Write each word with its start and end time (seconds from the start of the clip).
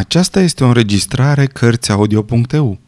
Aceasta 0.00 0.40
este 0.40 0.64
o 0.64 0.66
înregistrare 0.66 1.46
Cărțiaudio.eu. 1.46 2.78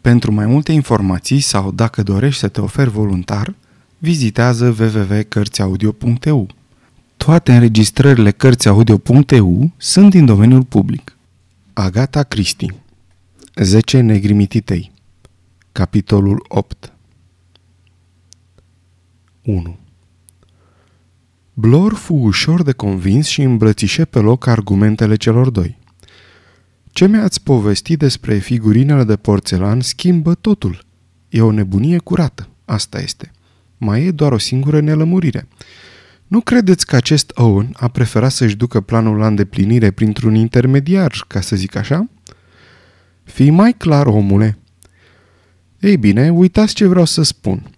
Pentru 0.00 0.32
mai 0.32 0.46
multe 0.46 0.72
informații 0.72 1.40
sau 1.40 1.70
dacă 1.70 2.02
dorești 2.02 2.40
să 2.40 2.48
te 2.48 2.60
oferi 2.60 2.90
voluntar, 2.90 3.54
vizitează 3.98 4.76
www.cărțiaudio.eu. 4.78 6.48
Toate 7.16 7.52
înregistrările 7.52 8.30
Cărțiaudio.eu 8.30 9.70
sunt 9.76 10.10
din 10.10 10.24
domeniul 10.24 10.64
public. 10.64 11.16
Agata 11.72 12.22
Cristi 12.22 12.66
10 13.54 14.00
negrimititei 14.00 14.92
Capitolul 15.72 16.44
8 16.48 16.92
1 19.42 19.76
Blor 21.54 21.94
fu 21.94 22.14
ușor 22.14 22.62
de 22.62 22.72
convins 22.72 23.26
și 23.26 23.42
îmbrățișe 23.42 24.04
pe 24.04 24.18
loc 24.18 24.46
argumentele 24.46 25.16
celor 25.16 25.50
doi. 25.50 25.80
Ce 27.02 27.08
mi-ați 27.08 27.42
povestit 27.42 27.98
despre 27.98 28.38
figurinele 28.38 29.04
de 29.04 29.16
porțelan 29.16 29.80
schimbă 29.80 30.34
totul. 30.34 30.84
E 31.28 31.42
o 31.42 31.50
nebunie 31.50 31.98
curată, 31.98 32.48
asta 32.64 33.00
este. 33.00 33.30
Mai 33.78 34.04
e 34.04 34.10
doar 34.10 34.32
o 34.32 34.38
singură 34.38 34.80
nelămurire. 34.80 35.48
Nu 36.26 36.40
credeți 36.40 36.86
că 36.86 36.96
acest 36.96 37.32
Owen 37.34 37.70
a 37.72 37.88
preferat 37.88 38.32
să-și 38.32 38.56
ducă 38.56 38.80
planul 38.80 39.16
la 39.16 39.26
îndeplinire 39.26 39.90
printr-un 39.90 40.34
intermediar, 40.34 41.24
ca 41.28 41.40
să 41.40 41.56
zic 41.56 41.76
așa? 41.76 42.08
Fii 43.22 43.50
mai 43.50 43.72
clar, 43.72 44.06
omule. 44.06 44.58
Ei 45.80 45.96
bine, 45.96 46.30
uitați 46.30 46.74
ce 46.74 46.86
vreau 46.86 47.04
să 47.04 47.22
spun. 47.22 47.70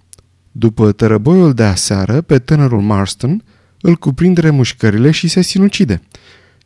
După 0.52 0.92
tărăboiul 0.92 1.54
de 1.54 1.64
aseară, 1.64 2.20
pe 2.20 2.38
tânărul 2.38 2.80
Marston 2.80 3.42
îl 3.80 3.96
cuprind 3.96 4.36
remușcările 4.36 5.10
și 5.10 5.28
se 5.28 5.40
sinucide– 5.40 6.02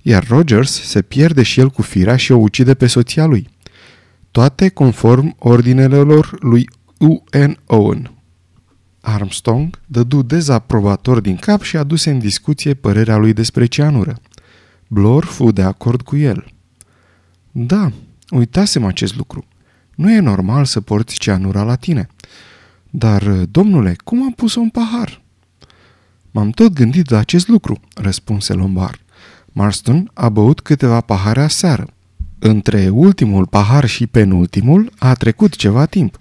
iar 0.03 0.27
Rogers 0.29 0.83
se 0.83 1.03
pierde 1.03 1.43
și 1.43 1.61
el 1.61 1.71
cu 1.71 1.83
firea 1.83 2.17
și 2.17 2.33
o 2.33 2.37
ucide 2.37 2.75
pe 2.75 2.87
soția 2.87 3.27
lui. 3.27 3.49
Toate 4.31 4.69
conform 4.69 5.35
ordinelor 5.39 6.37
lui 6.41 6.69
U.N. 6.99 7.59
Owen. 7.67 8.13
Armstrong 9.01 9.81
dădu 9.87 10.23
dezaprobator 10.23 11.21
din 11.21 11.37
cap 11.37 11.63
și 11.63 11.77
aduse 11.77 12.11
în 12.11 12.19
discuție 12.19 12.75
părerea 12.75 13.17
lui 13.17 13.33
despre 13.33 13.67
cianură. 13.67 14.21
Blor 14.89 15.25
fu 15.25 15.51
de 15.51 15.63
acord 15.63 16.03
cu 16.03 16.17
el. 16.17 16.47
Da, 17.53 17.93
uitasem 18.31 18.85
acest 18.85 19.17
lucru. 19.17 19.45
Nu 19.95 20.11
e 20.11 20.19
normal 20.19 20.65
să 20.65 20.81
porți 20.81 21.19
cianura 21.19 21.63
la 21.63 21.75
tine. 21.75 22.07
Dar, 22.91 23.23
domnule, 23.33 23.97
cum 24.05 24.23
am 24.23 24.33
pus-o 24.33 24.61
în 24.61 24.69
pahar? 24.69 25.23
M-am 26.31 26.51
tot 26.51 26.73
gândit 26.73 27.11
la 27.11 27.19
acest 27.19 27.49
lucru, 27.49 27.81
răspunse 27.95 28.53
Lombard. 28.53 29.01
Marston 29.53 30.11
a 30.15 30.29
băut 30.29 30.61
câteva 30.61 31.01
pahare 31.01 31.41
aseară. 31.41 31.87
Între 32.39 32.89
ultimul 32.93 33.47
pahar 33.47 33.87
și 33.87 34.07
penultimul 34.07 34.93
a 34.99 35.15
trecut 35.15 35.57
ceva 35.57 35.87
timp. 35.87 36.19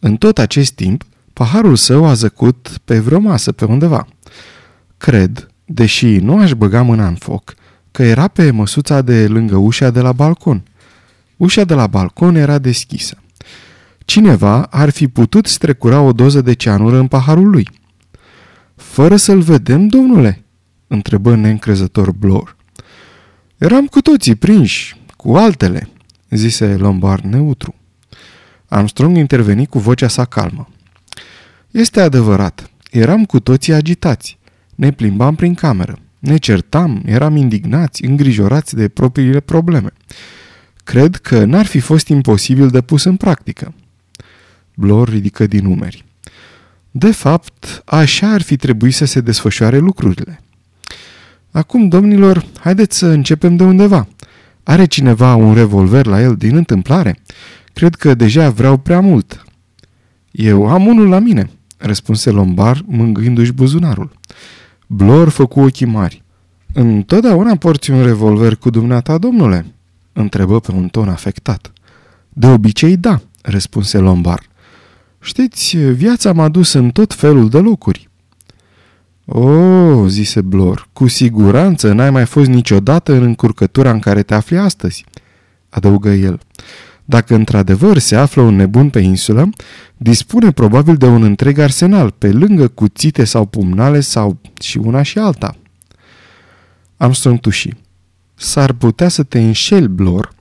În 0.00 0.16
tot 0.16 0.38
acest 0.38 0.72
timp, 0.72 1.04
paharul 1.32 1.76
său 1.76 2.04
a 2.04 2.14
zăcut 2.14 2.78
pe 2.84 2.98
vreo 2.98 3.18
masă 3.18 3.52
pe 3.52 3.64
undeva. 3.64 4.06
Cred, 4.96 5.48
deși 5.64 6.16
nu 6.16 6.38
aș 6.38 6.52
băga 6.52 6.82
mâna 6.82 7.06
în 7.06 7.14
foc, 7.14 7.54
că 7.90 8.02
era 8.02 8.28
pe 8.28 8.50
măsuța 8.50 9.02
de 9.02 9.26
lângă 9.26 9.56
ușa 9.56 9.90
de 9.90 10.00
la 10.00 10.12
balcon. 10.12 10.62
Ușa 11.36 11.64
de 11.64 11.74
la 11.74 11.86
balcon 11.86 12.34
era 12.34 12.58
deschisă. 12.58 13.16
Cineva 14.04 14.62
ar 14.62 14.90
fi 14.90 15.08
putut 15.08 15.46
strecura 15.46 16.00
o 16.00 16.12
doză 16.12 16.40
de 16.40 16.52
ceanură 16.52 16.96
în 16.96 17.06
paharul 17.06 17.50
lui. 17.50 17.68
Fără 18.76 19.16
să-l 19.16 19.40
vedem, 19.40 19.86
domnule?" 19.86 20.44
întrebă 20.86 21.34
neîncrezător 21.34 22.12
Blor. 22.12 22.56
Eram 23.64 23.86
cu 23.86 24.00
toții 24.00 24.34
prinși, 24.34 24.96
cu 25.16 25.36
altele, 25.36 25.88
zise 26.30 26.76
Lombard 26.76 27.24
neutru. 27.24 27.74
Armstrong 28.68 29.16
interveni 29.16 29.66
cu 29.66 29.78
vocea 29.78 30.08
sa 30.08 30.24
calmă. 30.24 30.68
Este 31.70 32.00
adevărat, 32.00 32.70
eram 32.90 33.24
cu 33.24 33.40
toții 33.40 33.72
agitați. 33.72 34.38
Ne 34.74 34.92
plimbam 34.92 35.34
prin 35.34 35.54
cameră. 35.54 35.98
Ne 36.18 36.36
certam, 36.36 37.02
eram 37.06 37.36
indignați, 37.36 38.04
îngrijorați 38.04 38.74
de 38.74 38.88
propriile 38.88 39.40
probleme. 39.40 39.92
Cred 40.84 41.16
că 41.16 41.44
n-ar 41.44 41.66
fi 41.66 41.80
fost 41.80 42.08
imposibil 42.08 42.68
de 42.68 42.80
pus 42.80 43.04
în 43.04 43.16
practică. 43.16 43.74
Blor 44.74 45.08
ridică 45.08 45.46
din 45.46 45.66
numeri. 45.66 46.04
De 46.90 47.10
fapt, 47.10 47.82
așa 47.84 48.28
ar 48.28 48.42
fi 48.42 48.56
trebuit 48.56 48.94
să 48.94 49.04
se 49.04 49.20
desfășoare 49.20 49.78
lucrurile. 49.78 50.43
Acum, 51.54 51.88
domnilor, 51.88 52.44
haideți 52.60 52.98
să 52.98 53.06
începem 53.06 53.56
de 53.56 53.62
undeva. 53.62 54.08
Are 54.62 54.84
cineva 54.84 55.34
un 55.34 55.54
revolver 55.54 56.06
la 56.06 56.20
el 56.20 56.36
din 56.36 56.56
întâmplare? 56.56 57.18
Cred 57.72 57.94
că 57.94 58.14
deja 58.14 58.50
vreau 58.50 58.76
prea 58.76 59.00
mult. 59.00 59.44
Eu 60.30 60.66
am 60.68 60.86
unul 60.86 61.08
la 61.08 61.18
mine, 61.18 61.50
răspunse 61.76 62.30
Lombar, 62.30 62.82
mângâindu-și 62.86 63.52
buzunarul. 63.52 64.10
Blor 64.86 65.28
făcu 65.28 65.60
ochii 65.60 65.86
mari. 65.86 66.22
Întotdeauna 66.72 67.56
porți 67.56 67.90
un 67.90 68.02
revolver 68.02 68.56
cu 68.56 68.70
dumneata, 68.70 69.18
domnule? 69.18 69.66
întrebă 70.12 70.60
pe 70.60 70.72
un 70.72 70.88
ton 70.88 71.08
afectat. 71.08 71.72
De 72.28 72.46
obicei, 72.46 72.96
da, 72.96 73.20
răspunse 73.42 73.98
Lombar. 73.98 74.42
Știți, 75.20 75.76
viața 75.76 76.32
m-a 76.32 76.48
dus 76.48 76.72
în 76.72 76.90
tot 76.90 77.14
felul 77.14 77.48
de 77.48 77.58
locuri. 77.58 78.08
Oh, 79.26 80.08
zise 80.08 80.40
Blor, 80.40 80.88
cu 80.92 81.06
siguranță 81.06 81.92
n-ai 81.92 82.10
mai 82.10 82.26
fost 82.26 82.48
niciodată 82.48 83.12
în 83.12 83.22
încurcătura 83.22 83.90
în 83.90 83.98
care 83.98 84.22
te 84.22 84.34
afli 84.34 84.58
astăzi, 84.58 85.04
adăugă 85.68 86.10
el. 86.10 86.40
Dacă 87.04 87.34
într-adevăr 87.34 87.98
se 87.98 88.16
află 88.16 88.42
un 88.42 88.54
nebun 88.54 88.90
pe 88.90 88.98
insulă, 88.98 89.50
dispune 89.96 90.52
probabil 90.52 90.96
de 90.96 91.06
un 91.06 91.22
întreg 91.22 91.58
arsenal, 91.58 92.10
pe 92.10 92.32
lângă 92.32 92.68
cuțite 92.68 93.24
sau 93.24 93.44
pumnale 93.44 94.00
sau 94.00 94.40
și 94.60 94.78
una 94.78 95.02
și 95.02 95.18
alta. 95.18 95.56
Armstrong 96.96 97.40
tuși. 97.40 97.68
S-ar 98.34 98.72
putea 98.72 99.08
să 99.08 99.22
te 99.22 99.40
înșeli, 99.40 99.88
Blor. 99.88 100.32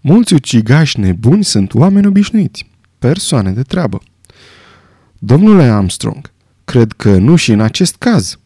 Mulți 0.00 0.34
ucigași 0.34 1.00
nebuni 1.00 1.44
sunt 1.44 1.74
oameni 1.74 2.06
obișnuiți, 2.06 2.70
persoane 2.98 3.50
de 3.50 3.62
treabă. 3.62 4.02
Domnule 5.18 5.62
Armstrong, 5.62 6.32
Cred 6.64 6.92
că 6.92 7.16
nu 7.16 7.36
și 7.36 7.52
în 7.52 7.60
acest 7.60 7.96
caz, 7.96 8.38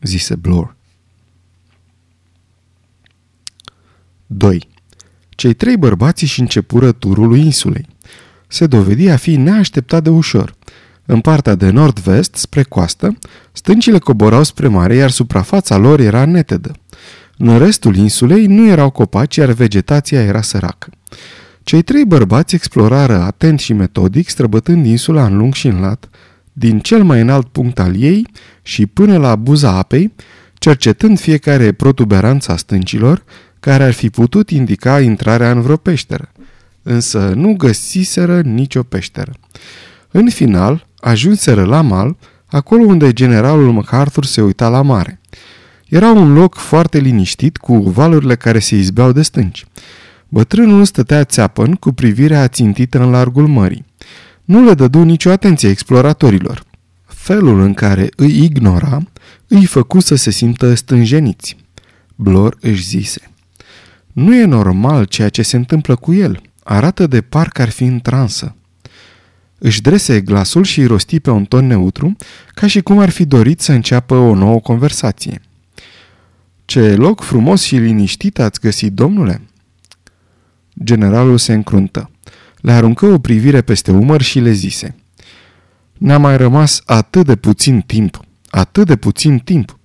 zise 0.00 0.34
Blor. 0.34 0.76
2. 4.26 4.68
Cei 5.28 5.52
trei 5.52 5.76
bărbați 5.76 6.24
și 6.24 6.40
începură 6.40 6.92
turul 6.92 7.36
insulei. 7.36 7.86
Se 8.46 8.66
dovedi 8.66 9.08
a 9.08 9.16
fi 9.16 9.36
neașteptat 9.36 10.02
de 10.02 10.10
ușor. 10.10 10.54
În 11.06 11.20
partea 11.20 11.54
de 11.54 11.70
nord-vest, 11.70 12.34
spre 12.34 12.62
coastă, 12.62 13.18
stâncile 13.52 13.98
coborau 13.98 14.42
spre 14.42 14.68
mare, 14.68 14.94
iar 14.94 15.10
suprafața 15.10 15.76
lor 15.76 16.00
era 16.00 16.24
netedă. 16.24 16.72
În 17.36 17.58
restul 17.58 17.96
insulei 17.96 18.46
nu 18.46 18.66
erau 18.66 18.90
copaci, 18.90 19.36
iar 19.36 19.50
vegetația 19.50 20.22
era 20.22 20.42
săracă. 20.42 20.90
Cei 21.62 21.82
trei 21.82 22.04
bărbați 22.04 22.54
explorară 22.54 23.14
atent 23.14 23.60
și 23.60 23.72
metodic, 23.72 24.28
străbătând 24.28 24.86
insula 24.86 25.24
în 25.24 25.36
lung 25.36 25.54
și 25.54 25.66
în 25.66 25.80
lat, 25.80 26.08
din 26.58 26.78
cel 26.78 27.02
mai 27.02 27.20
înalt 27.20 27.46
punct 27.46 27.78
al 27.78 28.02
ei 28.02 28.26
și 28.62 28.86
până 28.86 29.18
la 29.18 29.36
buza 29.36 29.70
apei, 29.70 30.12
cercetând 30.54 31.20
fiecare 31.20 31.72
protuberanță 31.72 32.52
a 32.52 32.56
stâncilor, 32.56 33.22
care 33.60 33.84
ar 33.84 33.92
fi 33.92 34.10
putut 34.10 34.50
indica 34.50 35.00
intrarea 35.00 35.50
în 35.50 35.60
vreo 35.60 35.76
peșteră. 35.76 36.32
Însă 36.82 37.32
nu 37.34 37.54
găsiseră 37.56 38.40
nicio 38.40 38.82
peșteră. 38.82 39.32
În 40.10 40.30
final, 40.30 40.86
ajunseră 41.00 41.64
la 41.64 41.80
mal, 41.80 42.16
acolo 42.46 42.82
unde 42.82 43.12
generalul 43.12 43.72
MacArthur 43.72 44.24
se 44.24 44.40
uita 44.42 44.68
la 44.68 44.82
mare. 44.82 45.20
Era 45.88 46.10
un 46.10 46.32
loc 46.32 46.54
foarte 46.54 46.98
liniștit, 46.98 47.56
cu 47.56 47.78
valurile 47.78 48.36
care 48.36 48.58
se 48.58 48.76
izbeau 48.76 49.12
de 49.12 49.22
stânci. 49.22 49.64
Bătrânul 50.28 50.84
stătea 50.84 51.24
țeapăn 51.24 51.74
cu 51.74 51.92
privirea 51.92 52.48
țintită 52.48 52.98
în 52.98 53.10
largul 53.10 53.46
mării 53.46 53.86
nu 54.48 54.64
le 54.64 54.74
dădu 54.74 55.02
nicio 55.02 55.30
atenție 55.30 55.68
exploratorilor. 55.68 56.62
Felul 57.04 57.60
în 57.60 57.74
care 57.74 58.08
îi 58.16 58.44
ignora 58.44 59.02
îi 59.48 59.64
făcu 59.64 60.00
să 60.00 60.14
se 60.14 60.30
simtă 60.30 60.74
stânjeniți. 60.74 61.56
Blor 62.14 62.56
își 62.60 62.82
zise. 62.82 63.30
Nu 64.12 64.34
e 64.34 64.44
normal 64.44 65.04
ceea 65.04 65.28
ce 65.28 65.42
se 65.42 65.56
întâmplă 65.56 65.96
cu 65.96 66.14
el. 66.14 66.42
Arată 66.62 67.06
de 67.06 67.20
parcă 67.20 67.62
ar 67.62 67.68
fi 67.68 67.84
în 67.84 68.00
transă. 68.00 68.56
Își 69.58 69.82
drese 69.82 70.20
glasul 70.20 70.64
și 70.64 70.80
îi 70.80 70.86
rosti 70.86 71.20
pe 71.20 71.30
un 71.30 71.44
ton 71.44 71.66
neutru, 71.66 72.16
ca 72.54 72.66
și 72.66 72.80
cum 72.80 72.98
ar 72.98 73.10
fi 73.10 73.24
dorit 73.24 73.60
să 73.60 73.72
înceapă 73.72 74.14
o 74.14 74.34
nouă 74.34 74.60
conversație. 74.60 75.40
Ce 76.64 76.94
loc 76.94 77.20
frumos 77.22 77.62
și 77.62 77.76
liniștit 77.76 78.38
ați 78.38 78.60
găsit, 78.60 78.92
domnule?" 78.92 79.40
Generalul 80.84 81.38
se 81.38 81.52
încruntă. 81.52 82.10
Le 82.60 82.72
aruncă 82.72 83.06
o 83.06 83.18
privire 83.18 83.60
peste 83.60 83.90
umăr 83.90 84.22
și 84.22 84.38
le 84.38 84.52
zise 84.52 84.94
Ne-a 85.98 86.18
mai 86.18 86.36
rămas 86.36 86.82
atât 86.84 87.26
de 87.26 87.36
puțin 87.36 87.80
timp, 87.80 88.20
atât 88.50 88.86
de 88.86 88.96
puțin 88.96 89.38
timp. 89.38 89.78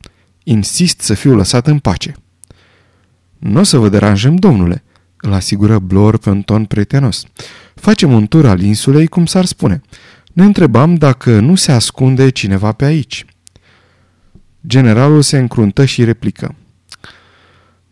Insist 0.43 1.01
să 1.01 1.13
fiu 1.13 1.35
lăsat 1.35 1.67
în 1.67 1.79
pace. 1.79 2.13
Nu 3.39 3.59
o 3.59 3.63
să 3.63 3.77
vă 3.77 3.89
deranjăm, 3.89 4.35
domnule, 4.35 4.83
îl 5.17 5.33
asigură 5.33 5.79
Blor 5.79 6.17
pe 6.17 6.29
un 6.29 6.41
ton 6.41 6.65
prietenos. 6.65 7.23
Facem 7.75 8.13
un 8.13 8.27
tur 8.27 8.45
al 8.45 8.61
insulei, 8.61 9.07
cum 9.07 9.25
s-ar 9.25 9.45
spune. 9.45 9.81
Ne 10.33 10.43
întrebam 10.43 10.95
dacă 10.95 11.39
nu 11.39 11.55
se 11.55 11.71
ascunde 11.71 12.29
cineva 12.29 12.71
pe 12.71 12.85
aici. 12.85 13.25
Generalul 14.67 15.21
se 15.21 15.37
încruntă 15.37 15.85
și 15.85 16.03
replică. 16.03 16.55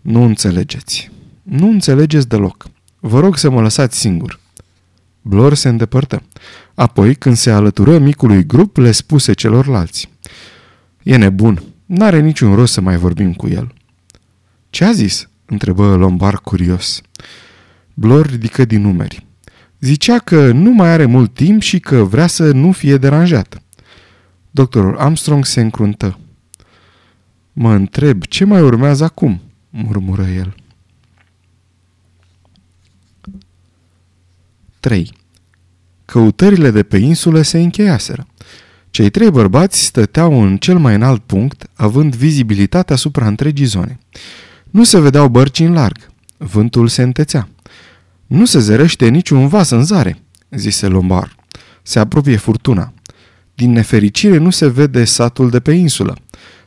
Nu 0.01 0.23
înțelegeți. 0.23 1.11
Nu 1.43 1.69
înțelegeți 1.69 2.27
deloc. 2.27 2.65
Vă 2.99 3.19
rog 3.19 3.37
să 3.37 3.49
mă 3.49 3.61
lăsați 3.61 3.99
singur. 3.99 4.40
Blor 5.21 5.53
se 5.53 5.69
îndepărtă. 5.69 6.23
Apoi, 6.73 7.15
când 7.15 7.35
se 7.35 7.51
alătură 7.51 7.97
micului 7.97 8.45
grup, 8.45 8.77
le 8.77 8.91
spuse 8.91 9.33
celorlalți. 9.33 10.09
E 11.03 11.15
nebun. 11.15 11.63
N-are 11.85 12.19
niciun 12.19 12.55
rost 12.55 12.73
să 12.73 12.81
mai 12.81 12.97
vorbim 12.97 13.33
cu 13.33 13.47
el. 13.47 13.73
Ce 14.69 14.85
a 14.85 14.91
zis? 14.91 15.29
întrebă 15.45 15.95
Lombard 15.95 16.37
curios. 16.37 17.01
Blor 17.93 18.25
ridică 18.25 18.65
din 18.65 18.81
numeri. 18.81 19.25
Zicea 19.79 20.19
că 20.19 20.51
nu 20.51 20.71
mai 20.71 20.89
are 20.89 21.05
mult 21.05 21.33
timp 21.33 21.61
și 21.61 21.79
că 21.79 22.03
vrea 22.03 22.27
să 22.27 22.51
nu 22.51 22.71
fie 22.71 22.97
deranjat. 22.97 23.61
Doctorul 24.51 24.97
Armstrong 24.97 25.45
se 25.45 25.61
încruntă. 25.61 26.19
Mă 27.53 27.73
întreb, 27.73 28.23
ce 28.23 28.45
mai 28.45 28.61
urmează 28.61 29.03
acum?" 29.03 29.41
murmură 29.69 30.25
el. 30.27 30.55
3. 34.81 35.13
Căutările 36.05 36.71
de 36.71 36.83
pe 36.83 36.97
insulă 36.97 37.41
se 37.41 37.59
încheiaseră. 37.59 38.27
Cei 38.89 39.09
trei 39.09 39.31
bărbați 39.31 39.83
stăteau 39.83 40.41
în 40.41 40.57
cel 40.57 40.77
mai 40.77 40.95
înalt 40.95 41.23
punct, 41.23 41.67
având 41.73 42.15
vizibilitate 42.15 42.93
asupra 42.93 43.27
întregii 43.27 43.65
zone. 43.65 43.99
Nu 44.69 44.83
se 44.83 44.99
vedeau 44.99 45.27
bărci 45.27 45.59
în 45.59 45.73
larg. 45.73 46.11
Vântul 46.37 46.87
se 46.87 47.01
întețea. 47.01 47.49
Nu 48.27 48.45
se 48.45 48.59
zărește 48.59 49.07
niciun 49.07 49.47
vas 49.47 49.69
în 49.69 49.83
zare, 49.83 50.21
zise 50.49 50.87
Lombard. 50.87 51.35
Se 51.81 51.99
apropie 51.99 52.35
furtuna. 52.35 52.93
Din 53.53 53.71
nefericire 53.71 54.37
nu 54.37 54.49
se 54.49 54.67
vede 54.67 55.03
satul 55.03 55.49
de 55.49 55.59
pe 55.59 55.71
insulă. 55.71 56.17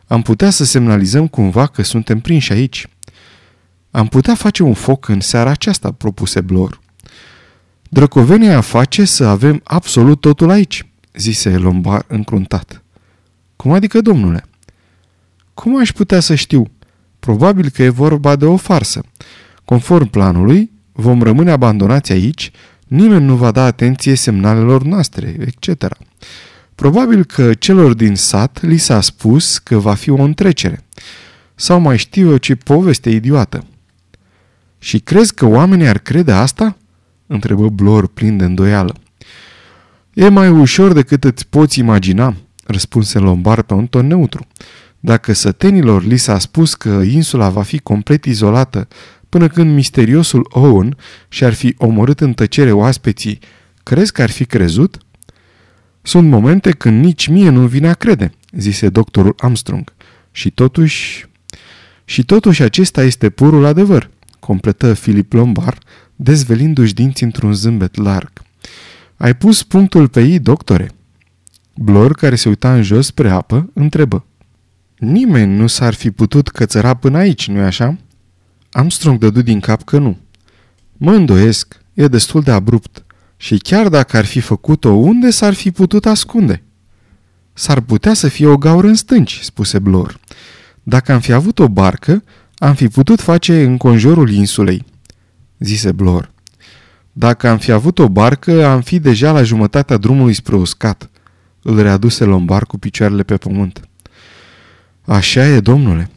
Am 0.07 0.23
putea 0.23 0.51
să 0.51 0.65
semnalizăm 0.65 1.27
cumva 1.27 1.67
că 1.67 1.83
suntem 1.83 2.21
prinși 2.21 2.53
aici. 2.53 2.87
Am 3.91 4.07
putea 4.07 4.35
face 4.35 4.63
un 4.63 4.75
foc 4.75 5.09
în 5.09 5.21
seara 5.21 5.51
aceasta, 5.51 5.93
propuse 5.93 6.41
Blor. 6.41 6.83
Drăcovenia 7.95 8.61
face 8.61 9.05
să 9.05 9.25
avem 9.25 9.61
absolut 9.65 10.21
totul 10.21 10.51
aici, 10.51 10.87
zise 11.13 11.57
Lombard 11.57 12.05
încruntat. 12.09 12.83
Cum 13.57 13.73
adică, 13.73 14.01
domnule? 14.01 14.45
Cum 15.55 15.79
aș 15.79 15.93
putea 15.93 16.21
să 16.21 16.35
știu? 16.35 16.71
Probabil 17.19 17.69
că 17.69 17.83
e 17.83 17.89
vorba 17.89 18.37
de 18.37 18.45
o 18.45 18.57
farsă. 18.57 19.05
Conform 19.65 20.07
planului, 20.07 20.71
vom 20.93 21.23
rămâne 21.23 21.51
abandonați 21.51 22.13
aici, 22.13 22.51
nimeni 22.87 23.25
nu 23.25 23.37
va 23.37 23.51
da 23.51 23.65
atenție 23.65 24.15
semnalelor 24.15 24.83
noastre, 24.83 25.37
etc. 25.39 25.97
Probabil 26.75 27.25
că 27.25 27.55
celor 27.55 27.93
din 27.93 28.15
sat 28.15 28.63
li 28.63 28.77
s-a 28.77 29.01
spus 29.01 29.59
că 29.59 29.79
va 29.79 29.95
fi 29.95 30.11
o 30.11 30.23
întrecere. 30.23 30.85
Sau 31.55 31.81
mai 31.81 31.99
știu 31.99 32.31
eu 32.31 32.37
ce 32.37 32.55
poveste 32.55 33.11
idiotă. 33.11 33.65
Și 34.79 34.99
crezi 34.99 35.35
că 35.35 35.47
oamenii 35.47 35.89
ar 35.89 35.99
crede 35.99 36.33
asta? 36.33 36.77
Întrebă 37.27 37.69
Blor 37.69 38.07
plin 38.07 38.37
de 38.37 38.45
îndoială. 38.45 38.95
E 40.15 40.29
mai 40.29 40.49
ușor 40.49 40.93
decât 40.93 41.25
îți 41.25 41.47
poți 41.47 41.79
imagina, 41.79 42.35
răspunse 42.67 43.19
Lombar 43.19 43.63
pe 43.63 43.75
un 43.75 43.87
ton 43.87 44.07
neutru. 44.07 44.47
Dacă 45.01 45.33
sătenilor 45.33 46.05
li 46.05 46.17
s-a 46.17 46.39
spus 46.39 46.75
că 46.75 46.89
insula 46.89 47.49
va 47.49 47.63
fi 47.63 47.79
complet 47.79 48.25
izolată 48.25 48.89
până 49.29 49.49
când 49.49 49.75
misteriosul 49.75 50.49
Owen 50.51 50.97
și-ar 51.29 51.53
fi 51.53 51.75
omorât 51.79 52.21
în 52.21 52.33
tăcere 52.33 52.73
oaspeții, 52.73 53.39
crezi 53.83 54.13
că 54.13 54.23
ar 54.23 54.31
fi 54.31 54.45
crezut? 54.45 54.99
Sunt 56.03 56.29
momente 56.29 56.71
când 56.71 57.05
nici 57.05 57.27
mie 57.27 57.49
nu 57.49 57.67
vine 57.67 57.89
a 57.89 57.95
crede, 57.95 58.33
zise 58.53 58.89
doctorul 58.89 59.35
Armstrong. 59.39 59.93
Și 60.31 60.51
totuși... 60.51 61.27
Și 62.05 62.25
totuși 62.25 62.63
acesta 62.63 63.03
este 63.03 63.31
purul 63.31 63.65
adevăr, 63.65 64.11
completă 64.41 64.93
Philip 64.93 65.33
Lombard, 65.33 65.79
dezvelindu-și 66.17 66.95
dinții 66.95 67.27
într-un 67.27 67.53
zâmbet 67.53 67.97
larg. 67.97 68.33
Ai 69.17 69.35
pus 69.35 69.63
punctul 69.63 70.09
pe 70.09 70.23
ei, 70.23 70.39
doctore?" 70.39 70.91
Blor, 71.77 72.15
care 72.15 72.35
se 72.35 72.49
uita 72.49 72.75
în 72.75 72.83
jos 72.83 73.07
spre 73.07 73.31
apă, 73.31 73.71
întrebă. 73.73 74.25
Nimeni 74.99 75.57
nu 75.57 75.67
s-ar 75.67 75.95
fi 75.95 76.11
putut 76.11 76.49
cățăra 76.49 76.95
până 76.95 77.19
aici, 77.19 77.49
nu-i 77.49 77.63
așa?" 77.63 77.97
Armstrong 78.71 79.19
dădu 79.19 79.43
din 79.43 79.61
cap 79.61 79.83
că 79.83 79.99
nu. 79.99 80.19
Mă 80.97 81.13
îndoiesc, 81.13 81.81
e 81.93 82.09
destul 82.09 82.43
de 82.43 82.51
abrupt. 82.51 83.05
Și 83.37 83.59
chiar 83.59 83.89
dacă 83.89 84.17
ar 84.17 84.25
fi 84.25 84.41
făcut-o, 84.41 84.91
unde 84.91 85.31
s-ar 85.31 85.55
fi 85.55 85.71
putut 85.71 86.07
ascunde? 86.07 86.63
S-ar 87.53 87.81
putea 87.81 88.15
să 88.15 88.29
fie 88.29 88.47
o 88.47 88.57
gaură 88.57 88.87
în 88.87 88.95
stânci, 88.95 89.41
spuse 89.43 89.79
Blor. 89.79 90.21
Dacă 90.83 91.13
am 91.13 91.21
fi 91.21 91.33
avut 91.33 91.59
o 91.59 91.69
barcă, 91.69 92.25
am 92.57 92.75
fi 92.75 92.89
putut 92.89 93.21
face 93.21 93.65
înconjurul 93.65 94.31
insulei, 94.31 94.85
zise 95.59 95.93
Blor. 95.93 96.33
Dacă 97.13 97.49
am 97.49 97.59
fi 97.59 97.73
avut 97.73 97.99
o 97.99 98.09
barcă, 98.09 98.67
am 98.67 98.81
fi 98.81 98.99
deja 98.99 99.33
la 99.33 99.43
jumătatea 99.43 99.97
drumului 99.97 100.33
spre 100.33 100.57
uscat. 100.57 101.11
Îl 101.63 101.83
readuse 101.83 102.25
Lombar 102.25 102.67
cu 102.67 102.79
picioarele 102.79 103.23
pe 103.23 103.37
pământ. 103.37 103.89
Așa 105.05 105.47
e, 105.47 105.61
domnule. 105.61 106.11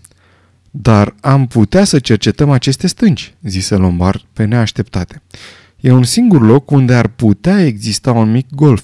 Dar 0.72 1.16
am 1.22 1.48
putea 1.48 1.84
să 1.84 2.00
cercetăm 2.00 2.50
aceste 2.50 2.88
stânci, 2.88 3.36
zise 3.42 3.76
Lombard 3.76 4.22
pe 4.34 4.46
neașteptate. 4.46 5.22
E 5.80 5.92
un 5.92 6.04
singur 6.04 6.42
loc 6.42 6.72
unde 6.72 6.94
ar 6.94 7.08
putea 7.08 7.66
exista 7.66 8.12
un 8.12 8.32
mic 8.32 8.50
golf, 8.50 8.84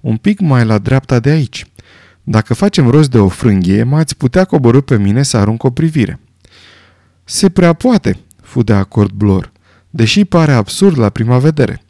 un 0.00 0.16
pic 0.16 0.40
mai 0.40 0.64
la 0.64 0.78
dreapta 0.78 1.20
de 1.20 1.30
aici. 1.30 1.66
Dacă 2.22 2.54
facem 2.54 2.88
rost 2.88 3.10
de 3.10 3.18
o 3.18 3.28
frânghie, 3.28 3.82
m-ați 3.82 4.16
putea 4.16 4.44
coborâ 4.44 4.80
pe 4.80 4.98
mine 4.98 5.22
să 5.22 5.36
arunc 5.36 5.62
o 5.62 5.70
privire. 5.70 6.20
Se 7.24 7.48
prea 7.48 7.72
poate, 7.72 8.18
fu 8.42 8.62
de 8.62 8.72
acord 8.72 9.10
Blor, 9.10 9.52
deși 9.94 10.24
pare 10.24 10.52
absurd 10.52 10.98
la 10.98 11.08
prima 11.08 11.38
vedere. 11.38 11.82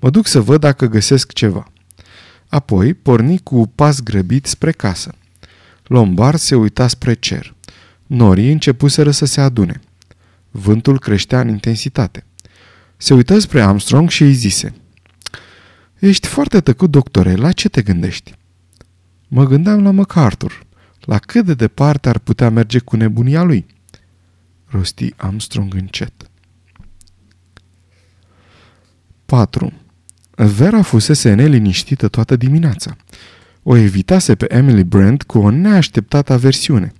Mă 0.00 0.10
duc 0.10 0.26
să 0.26 0.40
văd 0.40 0.60
dacă 0.60 0.86
găsesc 0.86 1.32
ceva. 1.32 1.72
Apoi 2.48 2.94
porni 2.94 3.38
cu 3.38 3.72
pas 3.74 4.00
grăbit 4.00 4.46
spre 4.46 4.72
casă. 4.72 5.14
Lombard 5.82 6.38
se 6.38 6.54
uita 6.54 6.88
spre 6.88 7.14
cer. 7.14 7.54
Norii 8.06 8.52
începuseră 8.52 9.10
să 9.10 9.24
se 9.24 9.40
adune. 9.40 9.80
Vântul 10.50 10.98
creștea 10.98 11.40
în 11.40 11.48
intensitate. 11.48 12.24
Se 12.96 13.14
uită 13.14 13.38
spre 13.38 13.62
Armstrong 13.62 14.10
și 14.10 14.22
îi 14.22 14.32
zise 14.32 14.74
Ești 15.98 16.26
foarte 16.26 16.60
tăcut, 16.60 16.90
doctore, 16.90 17.34
la 17.34 17.52
ce 17.52 17.68
te 17.68 17.82
gândești? 17.82 18.34
Mă 19.28 19.44
gândeam 19.44 19.82
la 19.82 19.90
MacArthur, 19.90 20.66
la 21.00 21.18
cât 21.18 21.44
de 21.44 21.54
departe 21.54 22.08
ar 22.08 22.18
putea 22.18 22.50
merge 22.50 22.78
cu 22.78 22.96
nebunia 22.96 23.42
lui. 23.42 23.66
Rosti 24.66 25.14
Armstrong 25.16 25.74
încet. 25.74 26.21
4. 29.32 29.72
Vera 30.36 30.82
fusese 30.82 31.34
neliniștită 31.34 32.08
toată 32.08 32.36
dimineața. 32.36 32.96
O 33.62 33.76
evitase 33.76 34.34
pe 34.34 34.46
Emily 34.48 34.84
Brent 34.84 35.22
cu 35.22 35.38
o 35.38 35.50
neașteptată 35.50 36.32
aversiune, 36.32 36.92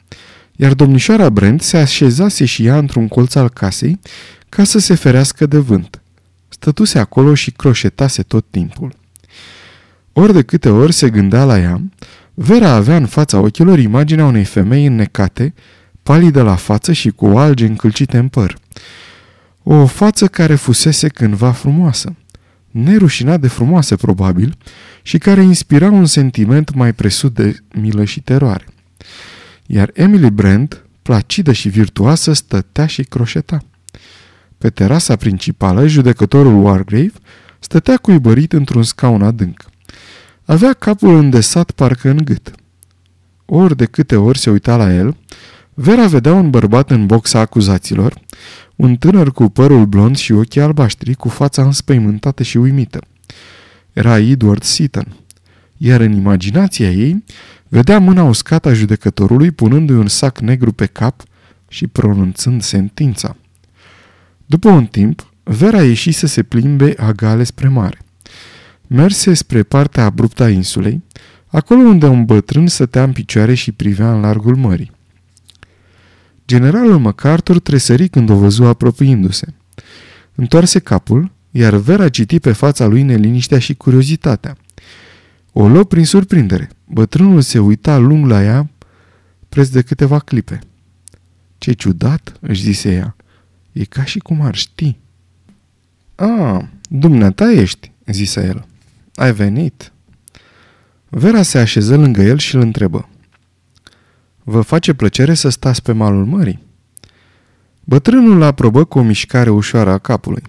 iar 0.57 0.75
domnișoara 0.75 1.31
Brent 1.31 1.63
se 1.63 1.77
așezase 1.77 2.45
și 2.45 2.67
ea 2.67 2.79
într-un 2.79 3.09
colț 3.09 3.35
al 3.35 3.49
casei 3.49 4.01
ca 4.49 4.65
să 4.65 4.79
se 4.79 4.95
ferească 4.95 5.47
de 5.47 5.59
vânt. 5.59 6.03
Stătuse 6.49 6.99
acolo 6.99 7.35
și 7.35 7.51
croșetase 7.51 8.23
tot 8.23 8.45
timpul. 8.51 8.95
Ori 10.13 10.33
de 10.33 10.43
câte 10.43 10.69
ori 10.69 10.93
se 10.93 11.11
gândea 11.11 11.45
la 11.45 11.59
ea, 11.59 11.83
Vera 12.35 12.71
avea 12.71 12.97
în 12.97 13.07
fața 13.07 13.39
ochilor 13.39 13.79
imaginea 13.79 14.25
unei 14.25 14.45
femei 14.45 14.87
înnecate, 14.87 15.55
palidă 16.03 16.43
la 16.43 16.55
față 16.55 16.93
și 16.93 17.11
cu 17.11 17.27
alge 17.27 17.67
încălcite 17.67 18.19
în 18.19 18.29
păr. 18.29 18.57
O 19.63 19.87
față 19.87 20.27
care 20.27 20.55
fusese 20.55 21.09
cândva 21.09 21.53
frumoasă, 21.53 22.15
nerușinat 22.73 23.41
de 23.41 23.49
frumoasă 23.49 23.97
probabil, 23.97 24.57
și 25.03 25.19
care 25.19 25.43
inspira 25.43 25.91
un 25.91 26.07
sentiment 26.07 26.75
mai 26.75 26.93
presut 26.93 27.35
de 27.35 27.57
milă 27.75 28.05
și 28.05 28.21
teroare. 28.21 28.67
Iar 29.67 29.91
Emily 29.95 30.31
Brent, 30.31 30.85
placidă 31.03 31.53
și 31.53 31.69
virtuoasă, 31.69 32.33
stătea 32.33 32.87
și 32.87 33.03
croșeta. 33.03 33.65
Pe 34.59 34.71
terasa 34.71 35.17
principală, 35.17 35.87
judecătorul 35.87 36.65
Wargrave 36.65 37.13
stătea 37.59 37.97
cuibărit 37.97 38.53
într-un 38.53 38.83
scaun 38.83 39.23
adânc. 39.23 39.65
Avea 40.45 40.73
capul 40.73 41.17
îndesat 41.17 41.71
parcă 41.71 42.09
în 42.09 42.21
gât. 42.25 42.51
Ori 43.45 43.77
de 43.77 43.85
câte 43.85 44.17
ori 44.17 44.39
se 44.39 44.51
uita 44.51 44.77
la 44.77 44.95
el, 44.95 45.17
Vera 45.75 46.07
vedea 46.07 46.33
un 46.33 46.51
bărbat 46.51 46.91
în 46.91 47.07
boxa 47.07 47.39
acuzaților, 47.39 48.21
un 48.83 48.97
tânăr 48.97 49.33
cu 49.33 49.49
părul 49.49 49.87
blond 49.87 50.17
și 50.17 50.33
ochii 50.33 50.61
albaștri, 50.61 51.15
cu 51.15 51.29
fața 51.29 51.63
înspăimântată 51.63 52.43
și 52.43 52.57
uimită. 52.57 53.01
Era 53.93 54.19
Edward 54.19 54.63
Seaton, 54.63 55.17
iar 55.77 56.01
în 56.01 56.13
imaginația 56.13 56.91
ei 56.91 57.25
vedea 57.69 57.99
mâna 57.99 58.23
uscată 58.23 58.69
a 58.69 58.73
judecătorului 58.73 59.51
punându-i 59.51 59.97
un 59.97 60.09
sac 60.09 60.39
negru 60.39 60.73
pe 60.73 60.87
cap 60.87 61.23
și 61.69 61.87
pronunțând 61.87 62.63
sentința. 62.63 63.37
După 64.47 64.69
un 64.69 64.87
timp, 64.87 65.27
Vera 65.43 65.83
ieși 65.83 66.13
să 66.13 66.27
se 66.27 66.43
plimbe 66.43 66.95
agale 66.97 67.45
spre 67.45 67.69
mare. 67.69 67.99
Merse 68.87 69.35
spre 69.35 69.63
partea 69.63 70.05
abruptă 70.05 70.43
a 70.43 70.49
insulei, 70.49 71.03
acolo 71.47 71.81
unde 71.81 72.07
un 72.07 72.25
bătrân 72.25 72.67
stătea 72.67 73.03
în 73.03 73.13
picioare 73.13 73.55
și 73.55 73.73
privea 73.73 74.13
în 74.13 74.21
largul 74.21 74.57
mării. 74.57 74.91
Generalul 76.53 76.99
MacArthur 76.99 77.61
tresări 77.61 78.09
când 78.09 78.31
o 78.31 78.37
văzu 78.37 78.65
apropiindu-se. 78.65 79.55
Întoarse 80.35 80.79
capul, 80.79 81.33
iar 81.51 81.75
Vera 81.75 82.09
citi 82.09 82.41
pe 82.41 82.53
fața 82.53 82.87
lui 82.87 83.03
neliniștea 83.03 83.59
și 83.59 83.75
curiozitatea. 83.75 84.57
O 85.53 85.69
luă 85.69 85.85
prin 85.85 86.05
surprindere. 86.05 86.71
Bătrânul 86.85 87.41
se 87.41 87.59
uita 87.59 87.99
lung 87.99 88.27
la 88.27 88.43
ea 88.43 88.71
preț 89.49 89.69
de 89.69 89.83
câteva 89.83 90.19
clipe. 90.19 90.59
Ce 91.59 91.73
ciudat, 91.73 92.37
își 92.41 92.63
zise 92.63 92.93
ea. 92.93 93.17
E 93.73 93.85
ca 93.85 94.05
și 94.05 94.19
cum 94.19 94.41
ar 94.41 94.55
ști. 94.55 94.97
A, 96.15 96.69
dumneata 96.89 97.51
ești, 97.51 97.93
zise 98.07 98.47
el. 98.47 98.67
Ai 99.15 99.33
venit? 99.33 99.93
Vera 101.09 101.43
se 101.43 101.59
așeză 101.59 101.97
lângă 101.97 102.23
el 102.23 102.39
și 102.39 102.55
îl 102.55 102.61
întrebă. 102.61 103.09
Vă 104.45 104.61
face 104.61 104.93
plăcere 104.93 105.35
să 105.35 105.49
stați 105.49 105.83
pe 105.83 105.93
malul 105.93 106.25
mării? 106.25 106.63
Bătrânul 107.85 108.43
aprobă 108.43 108.85
cu 108.85 108.99
o 108.99 109.03
mișcare 109.03 109.51
ușoară 109.51 109.91
a 109.91 109.99
capului. 109.99 110.43